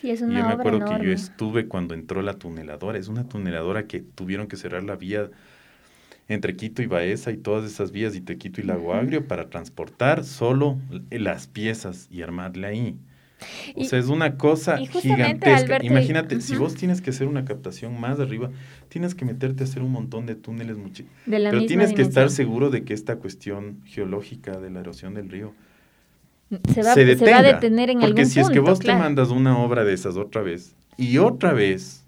Sí, 0.00 0.10
es 0.10 0.22
una 0.22 0.32
y 0.32 0.36
yo 0.38 0.46
me 0.46 0.54
acuerdo 0.54 0.84
que 0.84 1.04
yo 1.04 1.12
estuve 1.12 1.68
cuando 1.68 1.94
entró 1.94 2.22
la 2.22 2.34
tuneladora. 2.34 2.98
Es 2.98 3.08
una 3.08 3.28
tuneladora 3.28 3.86
que 3.86 4.00
tuvieron 4.00 4.46
que 4.46 4.56
cerrar 4.56 4.82
la 4.82 4.96
vía 4.96 5.30
entre 6.28 6.56
Quito 6.56 6.80
y 6.80 6.86
Baeza 6.86 7.32
y 7.32 7.36
todas 7.36 7.70
esas 7.70 7.90
vías 7.90 8.14
y 8.14 8.20
Tequito 8.20 8.60
y 8.60 8.64
Lago 8.64 8.94
Agrio 8.94 9.26
para 9.26 9.50
transportar 9.50 10.24
solo 10.24 10.78
las 11.10 11.48
piezas 11.48 12.06
y 12.10 12.22
armarla 12.22 12.68
ahí. 12.68 12.96
O 13.76 13.84
sea, 13.84 13.98
es 13.98 14.06
una 14.06 14.36
cosa 14.36 14.78
gigantesca. 14.78 15.78
Imagínate, 15.82 16.40
si 16.40 16.56
vos 16.56 16.74
tienes 16.74 17.00
que 17.00 17.10
hacer 17.10 17.26
una 17.26 17.44
captación 17.44 17.98
más 18.00 18.20
arriba, 18.20 18.50
tienes 18.88 19.14
que 19.14 19.24
meterte 19.24 19.64
a 19.64 19.66
hacer 19.66 19.82
un 19.82 19.92
montón 19.92 20.26
de 20.26 20.34
túneles. 20.34 20.76
Pero 21.26 21.66
tienes 21.66 21.92
que 21.92 22.02
estar 22.02 22.30
seguro 22.30 22.70
de 22.70 22.84
que 22.84 22.94
esta 22.94 23.16
cuestión 23.16 23.80
geológica 23.84 24.58
de 24.58 24.70
la 24.70 24.80
erosión 24.80 25.14
del 25.14 25.28
río 25.28 25.52
se 26.72 26.82
va, 26.82 26.92
a 27.38 27.42
detener 27.42 27.90
en 27.90 28.00
Porque 28.00 28.26
si 28.26 28.40
es 28.40 28.50
que 28.50 28.58
vos 28.58 28.80
te 28.80 28.92
mandas 28.92 29.28
una 29.30 29.58
obra 29.58 29.84
de 29.84 29.92
esas 29.92 30.16
otra 30.16 30.42
vez 30.42 30.74
y 30.96 31.18
otra 31.18 31.52
vez 31.52 31.99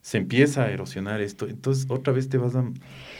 se 0.00 0.18
empieza 0.18 0.64
a 0.64 0.70
erosionar 0.70 1.20
esto, 1.20 1.48
entonces 1.48 1.86
otra 1.90 2.12
vez 2.12 2.28
te 2.28 2.38
vas 2.38 2.54
a, 2.56 2.64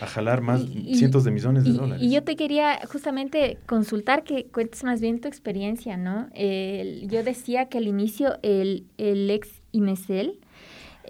jalar 0.07 0.41
más 0.41 0.65
cientos 0.95 1.25
de 1.25 1.31
millones 1.31 1.65
de 1.65 1.73
dólares. 1.73 2.03
Y 2.03 2.11
yo 2.11 2.23
te 2.23 2.37
quería 2.37 2.79
justamente 2.91 3.59
consultar 3.67 4.23
que 4.23 4.47
cuentes 4.47 4.85
más 4.85 5.01
bien 5.01 5.21
tu 5.21 5.29
experiencia, 5.29 5.97
¿no? 5.97 6.29
yo 6.35 7.23
decía 7.25 7.69
que 7.69 7.79
al 7.79 7.89
inicio 7.89 8.39
el, 8.43 8.87
el 8.97 9.31
ex 9.31 9.61
INESEL 9.73 10.39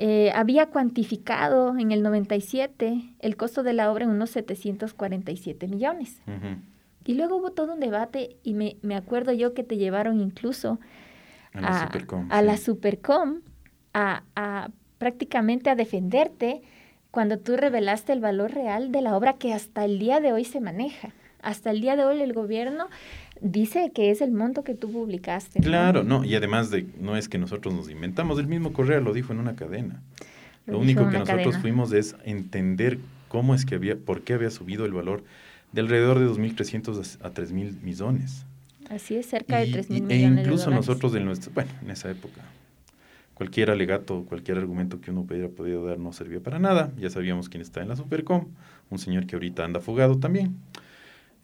eh, 0.00 0.30
había 0.32 0.66
cuantificado 0.66 1.76
en 1.76 1.90
el 1.90 2.04
97 2.04 3.02
el 3.18 3.36
costo 3.36 3.64
de 3.64 3.72
la 3.72 3.90
obra 3.90 4.04
en 4.04 4.10
unos 4.10 4.30
747 4.30 5.66
millones. 5.66 6.22
Y 7.04 7.14
luego 7.14 7.36
hubo 7.36 7.50
todo 7.50 7.74
un 7.74 7.80
debate 7.80 8.36
y 8.44 8.54
me, 8.54 8.76
me 8.82 8.94
acuerdo 8.94 9.32
yo 9.32 9.54
que 9.54 9.64
te 9.64 9.76
llevaron 9.76 10.20
incluso 10.20 10.78
a, 11.52 11.60
la 11.60 11.86
Supercom, 11.86 12.26
a 12.30 12.42
la 12.42 12.56
Supercom 12.56 13.40
a, 13.92 14.22
a 14.36 14.70
prácticamente 14.98 15.70
a 15.70 15.74
defenderte 15.74 16.62
cuando 17.10 17.38
tú 17.38 17.56
revelaste 17.56 18.12
el 18.12 18.20
valor 18.20 18.52
real 18.52 18.92
de 18.92 19.00
la 19.00 19.16
obra 19.16 19.34
que 19.34 19.52
hasta 19.52 19.84
el 19.84 19.98
día 19.98 20.20
de 20.20 20.32
hoy 20.32 20.44
se 20.44 20.60
maneja. 20.60 21.12
Hasta 21.40 21.70
el 21.70 21.80
día 21.80 21.96
de 21.96 22.04
hoy 22.04 22.20
el 22.20 22.32
gobierno 22.32 22.88
dice 23.40 23.92
que 23.94 24.10
es 24.10 24.20
el 24.20 24.32
monto 24.32 24.64
que 24.64 24.74
tú 24.74 24.92
publicaste. 24.92 25.60
Claro, 25.60 26.02
no, 26.02 26.24
y 26.24 26.34
además 26.34 26.70
de 26.70 26.86
no 27.00 27.16
es 27.16 27.28
que 27.28 27.38
nosotros 27.38 27.72
nos 27.74 27.88
inventamos, 27.88 28.38
el 28.38 28.48
mismo 28.48 28.72
Correa 28.72 29.00
lo 29.00 29.12
dijo 29.12 29.32
en 29.32 29.38
una 29.38 29.54
cadena. 29.54 30.02
Lo, 30.66 30.78
único 30.78 31.08
que 31.08 31.18
nosotros 31.18 31.56
fuimos 31.58 31.92
es 31.92 32.14
entender 32.24 32.98
cómo 33.28 33.54
es 33.54 33.64
que 33.64 33.76
había, 33.76 33.96
por 33.96 34.20
qué 34.22 34.34
había 34.34 34.50
subido 34.50 34.84
el 34.84 34.92
valor 34.92 35.24
de 35.72 35.80
alrededor 35.80 36.18
de 36.18 36.26
2.300 36.26 37.18
a 37.22 37.30
3.000 37.30 37.80
millones. 37.80 38.44
Así 38.90 39.16
es, 39.16 39.26
cerca 39.26 39.58
de 39.58 39.66
3 39.66 39.90
mil 39.90 40.04
e 40.10 40.16
millones 40.16 40.46
incluso 40.46 40.70
de 40.70 40.76
nosotros 40.76 41.12
de 41.12 41.20
nuestro, 41.20 41.52
bueno, 41.52 41.70
en 41.82 41.90
esa 41.90 42.10
época, 42.10 42.40
cualquier 43.38 43.70
alegato, 43.70 44.24
cualquier 44.24 44.58
argumento 44.58 45.00
que 45.00 45.12
uno 45.12 45.20
hubiera 45.20 45.48
podido 45.48 45.86
dar 45.86 46.00
no 46.00 46.12
servía 46.12 46.40
para 46.40 46.58
nada. 46.58 46.92
Ya 46.98 47.08
sabíamos 47.08 47.48
quién 47.48 47.60
está 47.60 47.80
en 47.80 47.88
la 47.88 47.94
Supercom, 47.94 48.48
un 48.90 48.98
señor 48.98 49.26
que 49.26 49.36
ahorita 49.36 49.64
anda 49.64 49.78
fugado 49.78 50.18
también. 50.18 50.56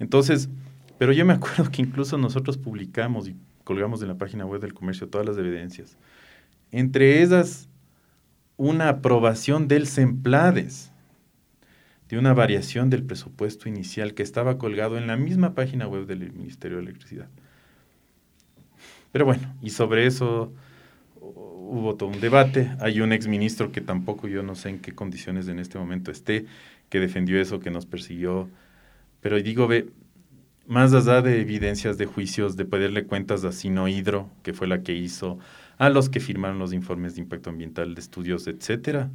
Entonces, 0.01 0.49
pero 0.99 1.13
yo 1.13 1.25
me 1.25 1.35
acuerdo 1.35 1.71
que 1.71 1.83
incluso 1.83 2.19
nosotros 2.19 2.59
publicamos 2.59 3.29
y 3.29 3.37
colgamos 3.63 4.03
en 4.03 4.09
la 4.09 4.19
página 4.19 4.45
web 4.45 4.61
del 4.61 4.75
comercio 4.75 5.09
todas 5.09 5.25
las 5.25 5.39
evidencias. 5.39 5.97
Entre 6.73 7.23
esas, 7.23 7.69
una 8.57 8.89
aprobación 8.89 9.69
del 9.69 9.87
SEMPLADES, 9.87 10.91
de 12.09 12.19
una 12.19 12.35
variación 12.35 12.91
del 12.91 13.05
presupuesto 13.05 13.69
inicial 13.69 14.15
que 14.15 14.25
estaba 14.25 14.59
colgado 14.59 14.99
en 14.99 15.07
la 15.07 15.17
misma 15.17 15.55
página 15.55 15.87
web 15.87 16.07
del 16.07 16.33
Ministerio 16.33 16.79
de 16.79 16.83
Electricidad. 16.83 17.29
Pero 19.13 19.27
bueno, 19.27 19.55
y 19.63 19.71
sobre 19.71 20.09
eso 20.09 20.53
hubo 21.69 21.97
todo 21.97 22.09
un 22.09 22.21
debate. 22.21 22.71
Hay 22.81 23.01
un 23.01 23.13
exministro 23.13 23.73
que 23.73 23.81
tampoco 23.81 24.29
yo 24.29 24.43
no 24.43 24.55
sé 24.55 24.71
en 24.71 24.79
qué 24.81 24.93
condiciones 24.93 25.49
en 25.49 25.59
este 25.59 25.79
momento 25.79 26.11
esté, 26.11 26.47
que 26.89 27.01
defendió 27.01 27.41
eso, 27.41 27.61
que 27.61 27.71
nos 27.71 27.87
persiguió. 27.87 28.49
Pero 29.21 29.41
digo, 29.41 29.67
ve, 29.67 29.91
más 30.67 30.93
allá 30.95 31.23
de 31.23 31.41
evidencias 31.41 31.99
de 31.99 32.07
juicios, 32.07 32.57
de 32.57 32.65
pedirle 32.65 33.05
cuentas 33.05 33.45
a 33.45 33.53
Sinohidro, 33.53 34.31
que 34.43 34.53
fue 34.53 34.67
la 34.67 34.83
que 34.83 34.95
hizo, 34.95 35.39
a 35.79 35.91
los 35.91 36.09
que 36.09 36.21
firmaron 36.21 36.59
los 36.59 36.73
informes 36.73 37.15
de 37.15 37.23
impacto 37.23 37.51
ambiental, 37.51 37.95
de 37.95 38.01
estudios, 38.01 38.47
etcétera, 38.47 39.11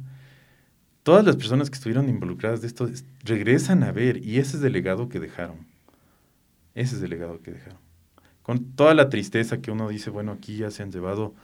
todas 1.02 1.24
las 1.24 1.36
personas 1.36 1.70
que 1.70 1.74
estuvieron 1.74 2.08
involucradas 2.08 2.60
de 2.60 2.66
esto 2.66 2.88
regresan 3.24 3.82
a 3.82 3.92
ver, 3.92 4.24
y 4.24 4.38
ese 4.38 4.56
es 4.58 4.62
el 4.62 4.72
legado 4.72 5.08
que 5.08 5.20
dejaron. 5.20 5.66
Ese 6.74 6.96
es 6.96 7.02
el 7.02 7.10
legado 7.10 7.40
que 7.40 7.50
dejaron. 7.52 7.78
Con 8.42 8.72
toda 8.72 8.94
la 8.94 9.08
tristeza 9.08 9.60
que 9.60 9.70
uno 9.70 9.88
dice, 9.88 10.10
bueno, 10.10 10.32
aquí 10.32 10.56
ya 10.56 10.70
se 10.70 10.82
han 10.82 10.92
llevado, 10.92 11.34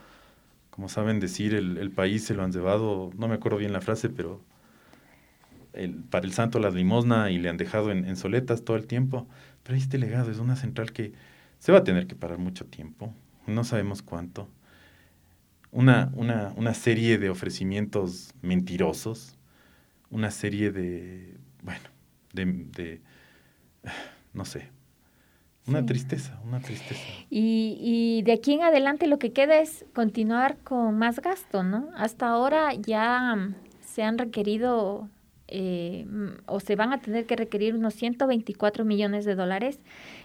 como 0.77 0.89
saben 0.89 1.19
decir, 1.19 1.55
el, 1.55 1.89
país 1.89 2.23
se 2.23 2.35
lo 2.35 2.43
han 2.43 2.51
llevado, 2.51 3.09
no 3.17 3.27
me 3.27 3.33
acuerdo 3.33 3.57
bien 3.57 3.73
la 3.73 3.81
frase, 3.81 4.09
pero 4.09 4.43
para 6.11 6.23
el 6.23 6.33
santo 6.33 6.59
la 6.59 6.69
limosna 6.69 7.31
y 7.31 7.39
le 7.39 7.49
han 7.49 7.57
dejado 7.57 7.91
en, 7.91 8.05
en 8.05 8.15
soletas 8.15 8.63
todo 8.63 8.77
el 8.77 8.85
tiempo. 8.85 9.27
Pero 9.63 9.75
este 9.75 9.97
legado 9.97 10.29
es 10.29 10.37
una 10.37 10.55
central 10.55 10.91
que 10.91 11.13
se 11.57 11.71
va 11.71 11.79
a 11.79 11.83
tener 11.83 12.05
que 12.05 12.13
parar 12.13 12.37
mucho 12.37 12.65
tiempo, 12.67 13.11
no 13.47 13.63
sabemos 13.63 14.03
cuánto. 14.03 14.47
Una, 15.71 16.11
una, 16.13 16.53
una 16.55 16.75
serie 16.75 17.17
de 17.17 17.31
ofrecimientos 17.31 18.35
mentirosos, 18.43 19.35
una 20.11 20.29
serie 20.29 20.71
de, 20.71 21.37
bueno, 21.63 21.89
de, 22.33 23.01
no 24.35 24.45
sé, 24.45 24.69
una 25.67 25.85
tristeza, 25.85 26.39
una 26.45 26.59
tristeza. 26.59 27.01
Y, 27.29 27.77
y, 27.81 28.21
de 28.23 28.33
aquí 28.33 28.53
en 28.53 28.63
adelante 28.63 29.07
lo 29.07 29.19
que 29.19 29.33
queda 29.33 29.59
es 29.59 29.85
continuar 29.93 30.57
con 30.59 30.97
más 30.97 31.19
gasto, 31.19 31.63
¿no? 31.63 31.89
Hasta 31.95 32.29
ahora 32.29 32.73
ya 32.73 33.53
se 33.81 34.03
han 34.03 34.17
requerido 34.17 35.09
eh, 35.49 36.05
o 36.45 36.59
se 36.59 36.75
van 36.75 36.91
a 36.91 36.99
tener 36.99 37.25
que 37.25 37.35
requerir 37.35 37.75
unos 37.75 37.93
124 37.95 38.83
millones 38.83 39.23
de 39.25 39.35
dólares 39.35 39.79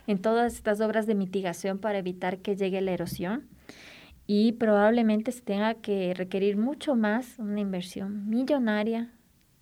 en 0.07 0.21
todas 0.21 0.55
estas 0.55 0.81
obras 0.81 1.07
de 1.07 1.15
mitigación 1.15 1.79
para 1.79 1.99
evitar 1.99 2.39
que 2.39 2.57
llegue 2.57 2.81
la 2.81 2.93
erosión 2.93 3.49
y 4.27 4.53
probablemente 4.53 5.31
se 5.33 5.41
tenga 5.41 5.75
que 5.75 6.15
requerir 6.15 6.57
mucho 6.57 6.95
más, 6.97 7.39
una 7.39 7.61
inversión 7.61 8.29
millonaria 8.29 9.13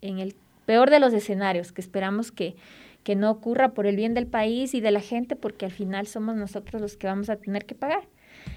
en 0.01 0.19
el 0.19 0.35
peor 0.65 0.91
de 0.91 1.01
los 1.01 1.13
escenarios, 1.13 1.73
que 1.73 1.81
esperamos 1.81 2.33
que, 2.33 2.57
que 3.03 3.17
no 3.17 3.31
ocurra 3.31 3.73
por 3.73 3.87
el 3.87 3.97
bien 3.97 4.15
del 4.15 4.27
país 4.27 4.75
y 4.75 4.81
de 4.81 4.91
la 4.91 5.01
gente, 5.01 5.37
porque 5.37 5.65
al 5.65 5.73
final 5.73 6.07
somos 6.07 6.37
nosotros 6.37 6.81
los 6.81 6.97
que 6.97 7.07
vamos 7.07 7.31
a 7.31 7.37
tener 7.37 7.67
que 7.67 7.75
pagar. 7.75 8.09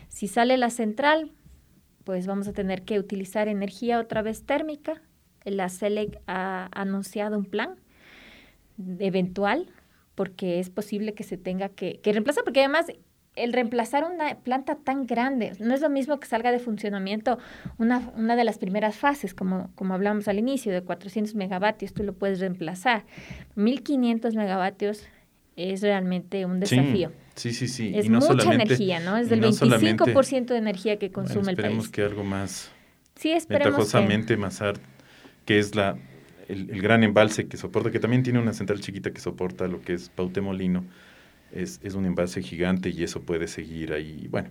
Si 0.09 0.27
sale 0.27 0.57
la 0.57 0.69
central, 0.69 1.31
pues 2.03 2.27
vamos 2.27 2.47
a 2.47 2.53
tener 2.53 2.83
que 2.83 2.99
utilizar 2.99 3.47
energía 3.47 3.99
otra 3.99 4.21
vez 4.21 4.45
térmica. 4.45 5.01
La 5.45 5.69
CELEC 5.69 6.19
ha 6.27 6.69
anunciado 6.71 7.37
un 7.37 7.45
plan 7.45 7.75
eventual, 8.99 9.71
porque 10.15 10.59
es 10.59 10.69
posible 10.69 11.13
que 11.13 11.23
se 11.23 11.37
tenga 11.37 11.69
que, 11.69 11.99
que 12.01 12.11
reemplazar, 12.11 12.43
porque 12.43 12.59
además 12.59 12.87
el 13.35 13.53
reemplazar 13.53 14.03
una 14.03 14.35
planta 14.35 14.75
tan 14.75 15.05
grande, 15.05 15.53
no 15.59 15.73
es 15.73 15.81
lo 15.81 15.89
mismo 15.89 16.19
que 16.19 16.27
salga 16.27 16.51
de 16.51 16.59
funcionamiento 16.59 17.39
una, 17.77 18.11
una 18.15 18.35
de 18.35 18.43
las 18.43 18.57
primeras 18.57 18.95
fases, 18.95 19.33
como, 19.33 19.71
como 19.75 19.93
hablamos 19.93 20.27
al 20.27 20.37
inicio, 20.37 20.71
de 20.71 20.81
400 20.81 21.33
megavatios, 21.35 21.93
tú 21.93 22.03
lo 22.03 22.13
puedes 22.13 22.39
reemplazar. 22.39 23.05
1500 23.55 24.35
megavatios 24.35 25.03
es 25.55 25.81
realmente 25.81 26.45
un 26.45 26.59
desafío. 26.59 27.11
Sí, 27.35 27.53
sí, 27.53 27.67
sí. 27.67 27.91
Es 27.95 28.09
mucha 28.09 28.53
energía, 28.53 28.99
¿no? 28.99 29.17
Es 29.17 29.29
del 29.29 29.41
25% 29.41 30.45
de 30.45 30.57
energía 30.57 30.99
que 30.99 31.11
consume 31.11 31.51
el 31.51 31.57
país. 31.57 31.65
Esperemos 31.65 31.89
que 31.89 32.01
algo 32.03 32.23
más 32.23 32.71
sí, 33.15 33.31
esperemos 33.31 33.77
ventajosamente 33.77 34.37
que... 34.37 34.73
que 35.45 35.59
es 35.59 35.75
la, 35.75 35.97
el, 36.47 36.69
el, 36.69 36.81
gran 36.81 37.03
embalse 37.03 37.47
que 37.47 37.57
soporta, 37.57 37.89
que 37.89 37.99
también 37.99 38.21
tiene 38.21 38.39
una 38.39 38.53
central 38.53 38.79
chiquita 38.79 39.11
que 39.11 39.19
soporta 39.19 39.67
lo 39.67 39.81
que 39.81 39.93
es 39.93 40.09
Pautemolino 40.09 40.85
es, 41.53 41.79
es 41.83 41.95
un 41.95 42.05
embalse 42.05 42.41
gigante 42.41 42.89
y 42.89 43.03
eso 43.03 43.21
puede 43.21 43.47
seguir 43.47 43.93
ahí. 43.93 44.27
Bueno, 44.29 44.49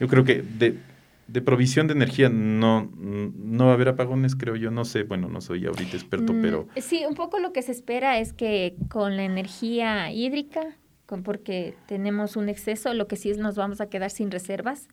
yo 0.00 0.08
creo 0.08 0.24
que 0.24 0.42
de, 0.42 0.78
de 1.26 1.40
provisión 1.40 1.86
de 1.86 1.94
energía 1.94 2.28
no, 2.28 2.90
no 2.96 3.64
va 3.64 3.70
a 3.70 3.74
haber 3.74 3.88
apagones, 3.88 4.36
creo 4.36 4.56
yo, 4.56 4.70
no 4.70 4.84
sé, 4.84 5.04
bueno, 5.04 5.28
no 5.28 5.40
soy 5.40 5.66
ahorita 5.66 5.96
experto, 5.96 6.32
mm, 6.32 6.42
pero... 6.42 6.68
Sí, 6.76 7.04
un 7.08 7.14
poco 7.14 7.38
lo 7.38 7.52
que 7.52 7.62
se 7.62 7.72
espera 7.72 8.18
es 8.18 8.32
que 8.32 8.76
con 8.88 9.16
la 9.16 9.24
energía 9.24 10.12
hídrica, 10.12 10.76
con, 11.06 11.22
porque 11.22 11.74
tenemos 11.86 12.36
un 12.36 12.48
exceso, 12.48 12.92
lo 12.94 13.06
que 13.06 13.16
sí 13.16 13.30
es 13.30 13.38
nos 13.38 13.56
vamos 13.56 13.80
a 13.80 13.88
quedar 13.88 14.10
sin 14.10 14.30
reservas, 14.30 14.88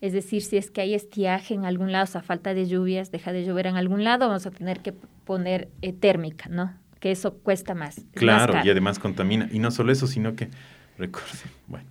es 0.00 0.12
decir, 0.12 0.42
si 0.42 0.56
es 0.56 0.70
que 0.70 0.80
hay 0.80 0.94
estiaje 0.94 1.54
en 1.54 1.64
algún 1.64 1.92
lado, 1.92 2.04
o 2.04 2.08
sea, 2.08 2.22
falta 2.22 2.54
de 2.54 2.66
lluvias, 2.66 3.10
deja 3.10 3.32
de 3.32 3.44
llover 3.44 3.66
en 3.66 3.76
algún 3.76 4.04
lado, 4.04 4.28
vamos 4.28 4.46
a 4.46 4.50
tener 4.50 4.80
que 4.80 4.92
poner 4.92 5.68
eh, 5.82 5.92
térmica, 5.92 6.48
¿no? 6.48 6.72
Que 7.00 7.10
eso 7.10 7.34
cuesta 7.34 7.74
más. 7.74 8.04
Claro, 8.14 8.54
y 8.64 8.70
además 8.70 8.98
contamina. 8.98 9.48
Y 9.52 9.58
no 9.58 9.70
solo 9.70 9.92
eso, 9.92 10.06
sino 10.06 10.34
que 10.34 10.50
Recuerden, 10.98 11.50
bueno, 11.66 11.88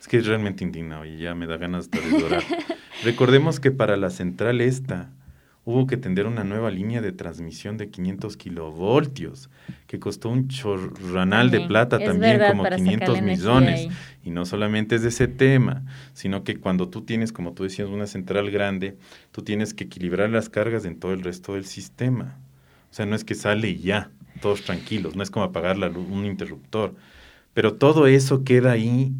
es 0.00 0.08
que 0.08 0.16
es 0.16 0.26
realmente 0.26 0.64
indignado 0.64 1.04
y 1.04 1.18
ya 1.18 1.34
me 1.34 1.46
da 1.46 1.56
ganas 1.56 1.90
de 1.90 2.00
llorar. 2.00 2.42
Recordemos 3.04 3.60
que 3.60 3.70
para 3.70 3.96
la 3.96 4.10
central 4.10 4.60
esta 4.60 5.10
hubo 5.64 5.86
que 5.86 5.96
tender 5.96 6.26
una 6.26 6.42
nueva 6.42 6.70
línea 6.70 7.00
de 7.00 7.12
transmisión 7.12 7.76
de 7.76 7.90
500 7.90 8.36
kilovoltios, 8.36 9.50
que 9.86 9.98
costó 9.98 10.30
un 10.30 10.48
chorranal 10.48 11.50
de 11.50 11.60
plata 11.60 11.98
también, 11.98 12.40
como 12.50 12.64
500 12.64 13.22
millones. 13.22 13.88
Y 14.24 14.30
no 14.30 14.46
solamente 14.46 14.96
es 14.96 15.02
de 15.02 15.08
ese 15.08 15.28
tema, 15.28 15.84
sino 16.12 16.44
que 16.44 16.56
cuando 16.56 16.88
tú 16.88 17.02
tienes, 17.02 17.32
como 17.32 17.52
tú 17.52 17.64
decías, 17.64 17.88
una 17.88 18.06
central 18.06 18.50
grande, 18.50 18.96
tú 19.32 19.42
tienes 19.42 19.74
que 19.74 19.84
equilibrar 19.84 20.30
las 20.30 20.48
cargas 20.48 20.84
en 20.84 20.98
todo 20.98 21.12
el 21.12 21.22
resto 21.22 21.54
del 21.54 21.66
sistema. 21.66 22.38
O 22.90 22.94
sea, 22.94 23.06
no 23.06 23.14
es 23.14 23.24
que 23.24 23.34
sale 23.34 23.68
y 23.68 23.78
ya, 23.78 24.10
todos 24.40 24.62
tranquilos, 24.62 25.14
no 25.14 25.22
es 25.22 25.30
como 25.30 25.44
apagar 25.44 25.78
la 25.78 25.88
luz, 25.88 26.06
un 26.10 26.24
interruptor. 26.24 26.94
Pero 27.54 27.74
todo 27.74 28.06
eso 28.06 28.44
queda 28.44 28.72
ahí 28.72 29.12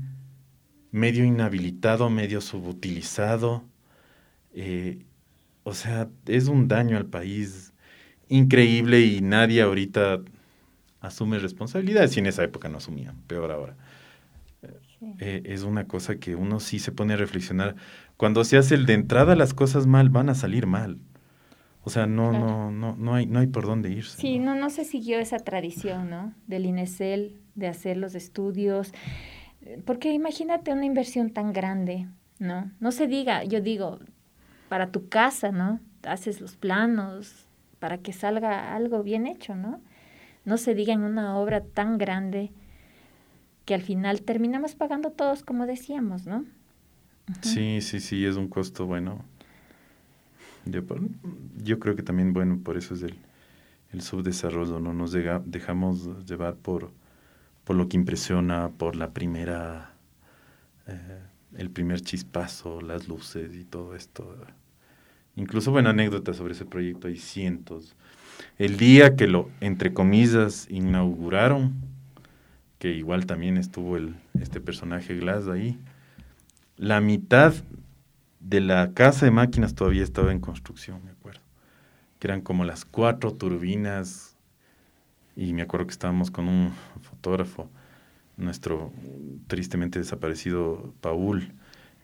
medio 0.93 1.25
inhabilitado, 1.25 2.11
medio 2.11 2.41
subutilizado. 2.41 3.65
Eh, 4.55 5.05
o 5.63 5.75
sea, 5.75 6.09
es 6.27 6.49
un 6.49 6.69
daño 6.69 6.97
al 6.97 7.07
país 7.07 7.73
increíble 8.29 9.01
y 9.01 9.21
nadie 9.21 9.63
ahorita 9.63 10.21
asume 11.01 11.39
responsabilidades. 11.39 12.17
Y 12.17 12.21
en 12.21 12.27
esa 12.27 12.45
época 12.45 12.69
no 12.69 12.79
asumían, 12.79 13.17
peor 13.27 13.51
ahora. 13.51 13.77
Eh, 15.19 15.43
es 15.47 15.63
una 15.63 15.87
cosa 15.87 16.17
que 16.17 16.35
uno 16.35 16.61
sí 16.61 16.79
se 16.79 16.93
pone 16.93 17.15
a 17.15 17.17
reflexionar. 17.17 17.77
Cuando 18.17 18.45
se 18.45 18.59
hace 18.59 18.75
el 18.75 18.87
de 18.87 18.95
entrada, 18.95 19.35
las 19.35 19.55
cosas 19.55 19.87
mal 19.87 20.11
van 20.11 20.29
a 20.29 20.35
salir 20.35 20.67
mal. 20.67 20.99
O 21.91 21.93
sea, 21.93 22.07
no, 22.07 22.31
no, 22.31 22.71
no, 22.71 22.95
no 22.95 23.15
hay, 23.17 23.27
no 23.27 23.41
hay 23.41 23.49
por 23.49 23.67
dónde 23.67 23.91
irse. 23.91 24.17
Sí, 24.21 24.39
¿no? 24.39 24.55
no, 24.55 24.61
no 24.61 24.71
se 24.71 24.85
siguió 24.85 25.19
esa 25.19 25.41
tradición, 25.41 26.09
¿no? 26.09 26.33
Del 26.47 26.65
INESEL 26.65 27.41
de 27.57 27.67
hacer 27.67 27.97
los 27.97 28.15
estudios, 28.15 28.93
porque 29.85 30.13
imagínate 30.13 30.73
una 30.73 30.85
inversión 30.85 31.31
tan 31.31 31.53
grande, 31.53 32.07
¿no? 32.39 32.71
No 32.79 32.93
se 32.93 33.09
diga, 33.09 33.43
yo 33.43 33.61
digo, 33.61 33.99
para 34.69 34.93
tu 34.93 35.09
casa, 35.09 35.51
¿no? 35.51 35.81
Haces 36.05 36.41
los 36.41 36.55
planos 36.55 37.49
para 37.81 37.99
que 37.99 38.13
salga 38.13 38.77
algo 38.77 39.03
bien 39.03 39.27
hecho, 39.27 39.57
¿no? 39.57 39.81
No 40.45 40.59
se 40.59 40.77
diga 40.77 40.93
en 40.93 41.03
una 41.03 41.37
obra 41.39 41.65
tan 41.65 41.99
grande 41.99 42.53
que 43.65 43.75
al 43.75 43.83
final 43.83 44.23
terminamos 44.23 44.77
pagando 44.77 45.11
todos, 45.11 45.43
como 45.43 45.67
decíamos, 45.67 46.25
¿no? 46.25 46.45
Sí, 47.43 47.81
sí, 47.81 47.99
sí, 47.99 48.25
es 48.25 48.37
un 48.37 48.47
costo 48.47 48.87
bueno. 48.87 49.25
Yo, 50.67 51.79
creo 51.79 51.97
que 51.97 52.03
también, 52.03 52.33
bueno, 52.33 52.61
por 52.63 52.77
eso 52.77 52.95
es 52.95 53.03
el, 53.03 53.17
el 53.93 54.03
subdesarrollo, 54.03 54.81
¿no? 54.81 54.93
Nos 54.93 55.13
dejamos 55.13 56.27
llevar 56.27 56.57
por, 56.57 56.91
por 57.65 57.77
lo 57.77 57.89
que 57.89 57.97
impresiona, 57.97 58.71
por 58.71 58.97
la 58.97 59.11
primera, 59.11 59.95
eh, 60.87 61.21
el 61.57 61.71
primer 61.71 62.01
chispazo, 62.01 62.81
las 62.81 63.09
luces 63.09 63.55
y 63.55 63.65
todo 63.65 63.95
esto. 63.95 64.37
Incluso, 65.37 65.71
bueno, 65.71 65.91
anécdotas 65.91 66.37
sobre 66.37 66.53
ese 66.53 66.65
proyecto 66.65 67.09
hay 67.09 67.17
cientos. 67.17 67.97
El 68.59 68.77
día 68.77 69.17
que 69.17 69.27
lo, 69.27 69.51
entre 69.61 69.93
comillas, 69.93 70.67
inauguraron, 70.71 71.75
que 72.79 72.93
igual 72.93 73.27
también 73.27 73.57
estuvo 73.57 73.97
el, 73.97 74.17
este 74.41 74.61
personaje 74.61 75.15
Glass 75.17 75.49
ahí, 75.49 75.79
la 76.77 77.01
mitad 77.01 77.53
de 78.41 78.61
la 78.61 78.95
casa 78.95 79.27
de 79.27 79.31
máquinas 79.31 79.75
todavía 79.75 80.03
estaba 80.03 80.33
en 80.33 80.41
construcción, 80.41 81.05
me 81.05 81.11
acuerdo. 81.13 81.41
Que 82.19 82.27
eran 82.27 82.41
como 82.41 82.65
las 82.65 82.85
cuatro 82.85 83.35
turbinas. 83.35 84.37
Y 85.37 85.53
me 85.53 85.63
acuerdo 85.63 85.87
que 85.87 85.93
estábamos 85.93 86.31
con 86.31 86.49
un 86.49 86.73
fotógrafo, 87.03 87.71
nuestro 88.37 88.93
tristemente 89.47 89.99
desaparecido 89.99 90.93
Paul. 91.01 91.53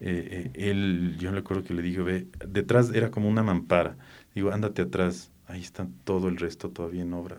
Eh, 0.01 0.51
eh, 0.55 0.71
él, 0.71 1.17
yo 1.19 1.33
le 1.33 1.41
acuerdo 1.41 1.65
que 1.65 1.75
le 1.75 1.83
dije, 1.83 2.03
ve, 2.03 2.27
detrás 2.47 2.93
era 2.95 3.11
como 3.11 3.29
una 3.29 3.43
mampara. 3.43 3.97
Digo, 4.35 4.53
ándate 4.53 4.83
atrás, 4.83 5.33
ahí 5.47 5.61
está 5.61 5.89
todo 6.05 6.29
el 6.29 6.37
resto 6.37 6.71
todavía 6.71 7.03
en 7.03 7.15
obra. 7.15 7.37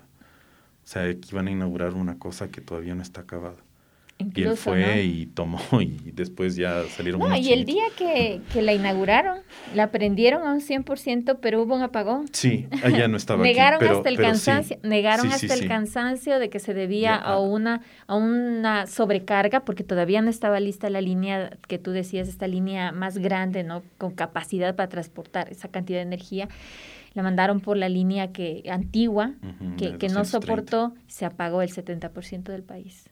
O 0.84 0.88
sea, 0.90 1.04
aquí 1.04 1.36
van 1.36 1.48
a 1.48 1.52
inaugurar 1.52 1.94
una 1.94 2.18
cosa 2.20 2.50
que 2.50 2.62
todavía 2.62 2.96
no 2.96 3.02
está 3.02 3.22
acabada 3.22 3.67
y 4.20 4.42
él 4.42 4.58
fue 4.58 5.04
y 5.04 5.26
tomó 5.28 5.60
y 5.82 6.12
después 6.12 6.56
ya 6.56 6.84
salieron 6.90 7.20
No, 7.20 7.36
y 7.36 7.52
el 7.52 7.66
día 7.66 7.84
que, 7.98 8.42
que, 8.52 8.62
la 8.62 8.74
inauguraron, 8.74 9.40
la 9.76 9.92
prendieron 9.92 10.48
a 10.48 10.54
un 10.54 10.62
100%, 10.62 11.38
pero 11.42 11.62
hubo 11.62 11.76
un 11.76 11.84
apagón. 11.84 12.26
Sí, 12.32 12.68
allá 12.84 13.08
no 13.08 13.18
estaba 13.18 13.44
negaron 13.44 13.84
aquí, 13.84 13.94
hasta 13.94 14.10
el 14.10 14.18
cansancio, 14.18 14.78
Negaron 14.84 15.28
hasta 15.28 15.54
el 15.54 15.68
cansancio 15.68 16.40
de 16.40 16.50
que 16.50 16.60
se 16.60 16.74
debía 16.74 17.16
a, 17.16 17.34
ah. 17.34 17.40
una, 17.40 17.82
a 18.08 18.16
una 18.16 18.88
sobrecarga, 18.88 19.62
porque 19.66 19.84
todavía 19.84 20.22
no 20.22 20.30
estaba 20.30 20.60
lista 20.60 20.90
la 20.90 21.02
línea 21.02 21.52
que 21.68 21.78
tú 21.78 21.92
decías, 21.92 22.28
esta 22.28 22.48
línea 22.48 22.92
más 22.92 23.20
grande, 23.20 23.64
¿no? 23.64 23.84
Con 23.98 24.12
capacidad 24.12 24.76
para 24.76 24.90
transportar 24.90 25.52
esa 25.52 25.68
cantidad 25.70 26.00
de 26.00 26.04
energía 26.04 26.50
la 27.14 27.24
mandaron 27.24 27.62
por 27.62 27.78
la 27.78 27.90
línea 27.90 28.32
que 28.32 28.64
antigua, 28.70 29.34
que, 29.76 29.98
que 29.98 30.08
no 30.08 30.24
soportó, 30.24 30.94
se 31.08 31.26
apagó 31.26 31.64
el 31.64 31.72
70% 31.72 32.44
del 32.44 32.62
país. 32.62 33.10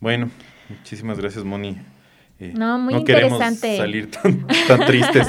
Bueno, 0.00 0.30
muchísimas 0.68 1.18
gracias, 1.18 1.44
Moni. 1.44 1.78
Eh, 2.42 2.54
no, 2.56 2.76
muy 2.76 2.94
interesante. 2.94 3.76
salir 3.76 4.10
tan, 4.10 4.44
tristes 4.86 5.28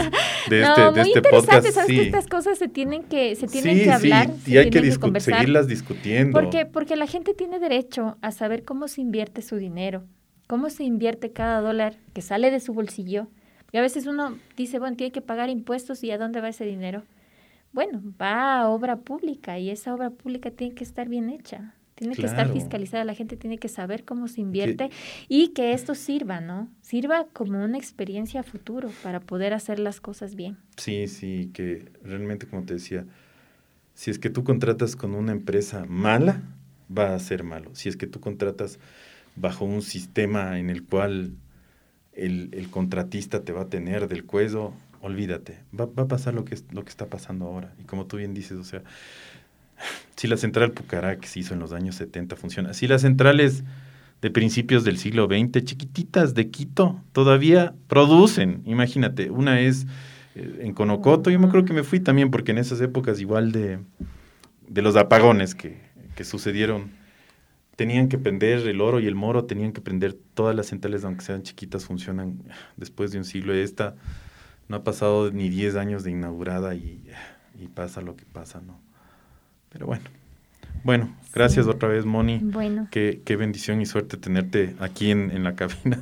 de 0.49 0.61
este, 0.63 0.81
no, 0.81 0.91
de 0.93 1.01
este 1.01 1.19
interesante, 1.19 1.71
Sabes 1.71 1.87
que 1.87 2.01
estas 2.01 2.25
cosas 2.25 2.57
se 2.57 2.67
tienen 2.67 3.03
que, 3.03 3.35
se 3.35 3.45
tienen 3.45 3.83
que 3.83 3.91
hablar. 3.91 4.31
Sí, 4.43 4.53
y 4.53 4.57
hay 4.57 4.71
que, 4.71 4.81
que 4.81 5.19
seguirlas 5.19 5.67
discutiendo. 5.67 6.39
Porque, 6.39 6.65
porque 6.65 6.95
la 6.95 7.05
gente 7.05 7.35
tiene 7.35 7.59
derecho 7.59 8.17
a 8.21 8.31
saber 8.31 8.63
cómo 8.63 8.87
se 8.87 9.01
invierte 9.01 9.43
su 9.43 9.57
dinero, 9.57 10.05
cómo 10.47 10.71
se 10.71 10.85
invierte 10.85 11.31
cada 11.31 11.61
dólar 11.61 11.97
que 12.13 12.23
sale 12.23 12.49
de 12.49 12.59
su 12.59 12.73
bolsillo. 12.73 13.27
Y 13.71 13.77
a 13.77 13.81
veces 13.81 14.07
uno 14.07 14.37
dice, 14.57 14.79
bueno, 14.79 14.95
tiene 14.95 15.11
que 15.11 15.21
pagar 15.21 15.51
impuestos 15.51 16.03
y 16.03 16.09
a 16.09 16.17
dónde 16.17 16.41
va 16.41 16.49
ese 16.49 16.65
dinero. 16.65 17.03
Bueno, 17.73 18.01
va 18.19 18.59
a 18.59 18.69
obra 18.69 18.97
pública 18.97 19.59
y 19.59 19.69
esa 19.69 19.93
obra 19.93 20.09
pública 20.09 20.49
tiene 20.49 20.73
que 20.73 20.83
estar 20.83 21.09
bien 21.09 21.29
hecha. 21.29 21.75
Tiene 21.95 22.15
que 22.15 22.25
estar 22.25 22.51
fiscalizada, 22.51 23.03
la 23.03 23.13
gente 23.13 23.37
tiene 23.37 23.57
que 23.57 23.67
saber 23.67 24.03
cómo 24.03 24.27
se 24.27 24.41
invierte 24.41 24.89
y 25.29 25.49
que 25.49 25.73
esto 25.73 25.93
sirva, 25.93 26.41
¿no? 26.41 26.69
Sirva 26.81 27.27
como 27.33 27.63
una 27.63 27.77
experiencia 27.77 28.39
a 28.39 28.43
futuro 28.43 28.89
para 29.03 29.19
poder 29.19 29.53
hacer 29.53 29.79
las 29.79 30.01
cosas 30.01 30.35
bien. 30.35 30.57
Sí, 30.77 31.07
sí, 31.07 31.51
que 31.53 31.91
realmente, 32.03 32.47
como 32.47 32.63
te 32.63 32.73
decía, 32.73 33.05
si 33.93 34.09
es 34.09 34.17
que 34.17 34.29
tú 34.29 34.43
contratas 34.43 34.95
con 34.95 35.13
una 35.13 35.31
empresa 35.31 35.85
mala, 35.87 36.41
va 36.95 37.13
a 37.13 37.19
ser 37.19 37.43
malo. 37.43 37.69
Si 37.73 37.89
es 37.89 37.97
que 37.97 38.07
tú 38.07 38.19
contratas 38.19 38.79
bajo 39.35 39.65
un 39.65 39.81
sistema 39.81 40.59
en 40.59 40.69
el 40.69 40.83
cual 40.83 41.35
el, 42.13 42.49
el 42.53 42.69
contratista 42.69 43.43
te 43.43 43.51
va 43.51 43.61
a 43.61 43.69
tener 43.69 44.07
del 44.07 44.25
cuello, 44.25 44.73
olvídate, 45.01 45.59
va, 45.77 45.85
va, 45.85 46.03
a 46.03 46.07
pasar 46.07 46.33
lo 46.33 46.45
que, 46.45 46.57
lo 46.71 46.83
que 46.83 46.89
está 46.89 47.07
pasando 47.07 47.45
ahora. 47.45 47.73
Y 47.79 47.83
como 47.83 48.07
tú 48.07 48.17
bien 48.17 48.33
dices, 48.33 48.57
o 48.57 48.63
sea, 48.63 48.83
si 50.15 50.27
la 50.27 50.37
central 50.37 50.71
Pucará 50.71 51.17
que 51.17 51.27
se 51.27 51.39
hizo 51.39 51.53
en 51.53 51.59
los 51.59 51.73
años 51.73 51.95
70 51.95 52.35
funciona, 52.35 52.73
si 52.73 52.87
las 52.87 53.01
centrales 53.01 53.63
de 54.21 54.31
principios 54.31 54.85
del 54.85 54.97
siglo 54.97 55.27
XX, 55.27 55.65
chiquititas 55.65 56.33
de 56.33 56.49
Quito, 56.49 57.01
todavía 57.11 57.73
producen, 57.87 58.61
imagínate, 58.65 59.29
una 59.29 59.59
es 59.59 59.85
eh, 60.35 60.59
en 60.61 60.73
Conocoto, 60.73 61.29
yo 61.29 61.39
me 61.39 61.47
acuerdo 61.47 61.65
que 61.65 61.73
me 61.73 61.83
fui 61.83 61.99
también 61.99 62.31
porque 62.31 62.51
en 62.51 62.57
esas 62.57 62.79
épocas 62.79 63.19
igual 63.19 63.51
de, 63.51 63.79
de 64.69 64.81
los 64.81 64.95
apagones 64.95 65.55
que, 65.55 65.81
que 66.15 66.23
sucedieron, 66.23 66.91
tenían 67.75 68.07
que 68.07 68.17
prender 68.17 68.65
el 68.65 68.79
oro 68.79 69.01
y 69.01 69.07
el 69.07 69.15
moro, 69.15 69.43
tenían 69.43 69.73
que 69.73 69.81
prender 69.81 70.13
todas 70.13 70.55
las 70.55 70.67
centrales, 70.67 71.03
aunque 71.03 71.25
sean 71.25 71.43
chiquitas, 71.43 71.85
funcionan 71.85 72.43
después 72.77 73.11
de 73.11 73.17
un 73.17 73.25
siglo. 73.25 73.53
Esta 73.53 73.95
no 74.69 74.77
ha 74.77 74.83
pasado 74.85 75.31
ni 75.31 75.49
10 75.49 75.75
años 75.75 76.03
de 76.03 76.11
inaugurada 76.11 76.75
y 76.75 77.03
pasa 77.73 78.01
lo 78.01 78.15
que 78.15 78.25
pasa, 78.25 78.61
¿no? 78.61 78.79
Pero 79.73 79.87
bueno. 79.87 80.03
Bueno, 80.83 81.15
gracias 81.33 81.67
otra 81.67 81.89
vez, 81.89 82.05
Moni. 82.05 82.39
Bueno. 82.41 82.87
Qué, 82.91 83.21
qué, 83.25 83.35
bendición 83.35 83.81
y 83.81 83.85
suerte 83.85 84.17
tenerte 84.17 84.75
aquí 84.79 85.11
en, 85.11 85.31
en 85.31 85.43
la 85.43 85.55
cabina 85.55 85.99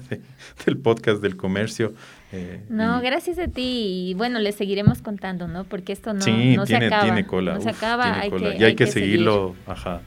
del 0.65 0.77
podcast 0.77 1.21
del 1.21 1.37
comercio. 1.37 1.93
Eh, 2.31 2.61
no, 2.69 3.01
gracias 3.01 3.37
a 3.39 3.47
ti. 3.47 4.09
Y 4.09 4.13
bueno, 4.13 4.39
le 4.39 4.51
seguiremos 4.51 5.01
contando, 5.01 5.47
¿no? 5.47 5.65
Porque 5.65 5.93
esto 5.93 6.13
no, 6.13 6.21
sí, 6.21 6.55
no 6.55 6.65
tiene, 6.65 6.81
se 6.81 6.87
acaba. 6.87 7.03
tiene 7.03 7.25
cola. 7.25 7.55
No 7.55 7.61
se 7.61 7.69
acaba, 7.69 8.19
hay 8.19 8.31
Que, 8.31 8.57
y 8.57 8.63
hay, 8.63 8.75
que, 8.75 8.87
seguirlo, 8.87 9.55
ajá. 9.67 10.01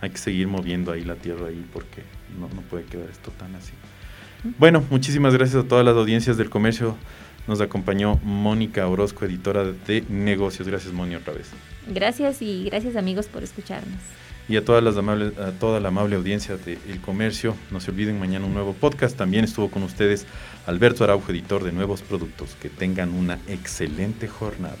Hay 0.00 0.10
que 0.10 0.18
seguir 0.18 0.46
moviendo 0.46 0.92
ahí 0.92 1.04
la 1.04 1.16
tierra 1.16 1.48
ahí 1.48 1.64
porque 1.72 2.02
no, 2.38 2.48
no 2.48 2.62
puede 2.62 2.84
quedar 2.84 3.08
esto 3.10 3.30
tan 3.32 3.54
así. 3.56 3.72
Bueno, 4.58 4.84
muchísimas 4.90 5.34
gracias 5.34 5.64
a 5.64 5.68
todas 5.68 5.84
las 5.84 5.96
audiencias 5.96 6.36
del 6.36 6.50
comercio. 6.50 6.96
Nos 7.46 7.60
acompañó 7.60 8.18
Mónica 8.22 8.86
Orozco, 8.88 9.24
editora 9.24 9.64
de 9.64 10.04
negocios. 10.08 10.66
Gracias, 10.66 10.92
Moni, 10.92 11.14
otra 11.14 11.34
vez. 11.34 11.50
Gracias 11.86 12.40
y 12.40 12.64
gracias, 12.64 12.96
amigos, 12.96 13.26
por 13.26 13.42
escucharnos. 13.42 14.00
Y 14.48 14.56
a, 14.56 14.64
todas 14.64 14.82
las 14.82 14.96
amables, 14.96 15.38
a 15.38 15.52
toda 15.52 15.80
la 15.80 15.88
amable 15.88 16.16
audiencia 16.16 16.56
de 16.56 16.78
El 16.88 17.00
Comercio, 17.00 17.56
no 17.70 17.80
se 17.80 17.90
olviden 17.90 18.18
mañana 18.18 18.44
un 18.44 18.52
nuevo 18.52 18.74
podcast. 18.74 19.16
También 19.16 19.44
estuvo 19.44 19.70
con 19.70 19.82
ustedes 19.82 20.26
Alberto 20.66 21.04
Araujo, 21.04 21.32
editor 21.32 21.64
de 21.64 21.72
Nuevos 21.72 22.02
Productos. 22.02 22.54
Que 22.60 22.68
tengan 22.68 23.14
una 23.14 23.38
excelente 23.48 24.28
jornada. 24.28 24.76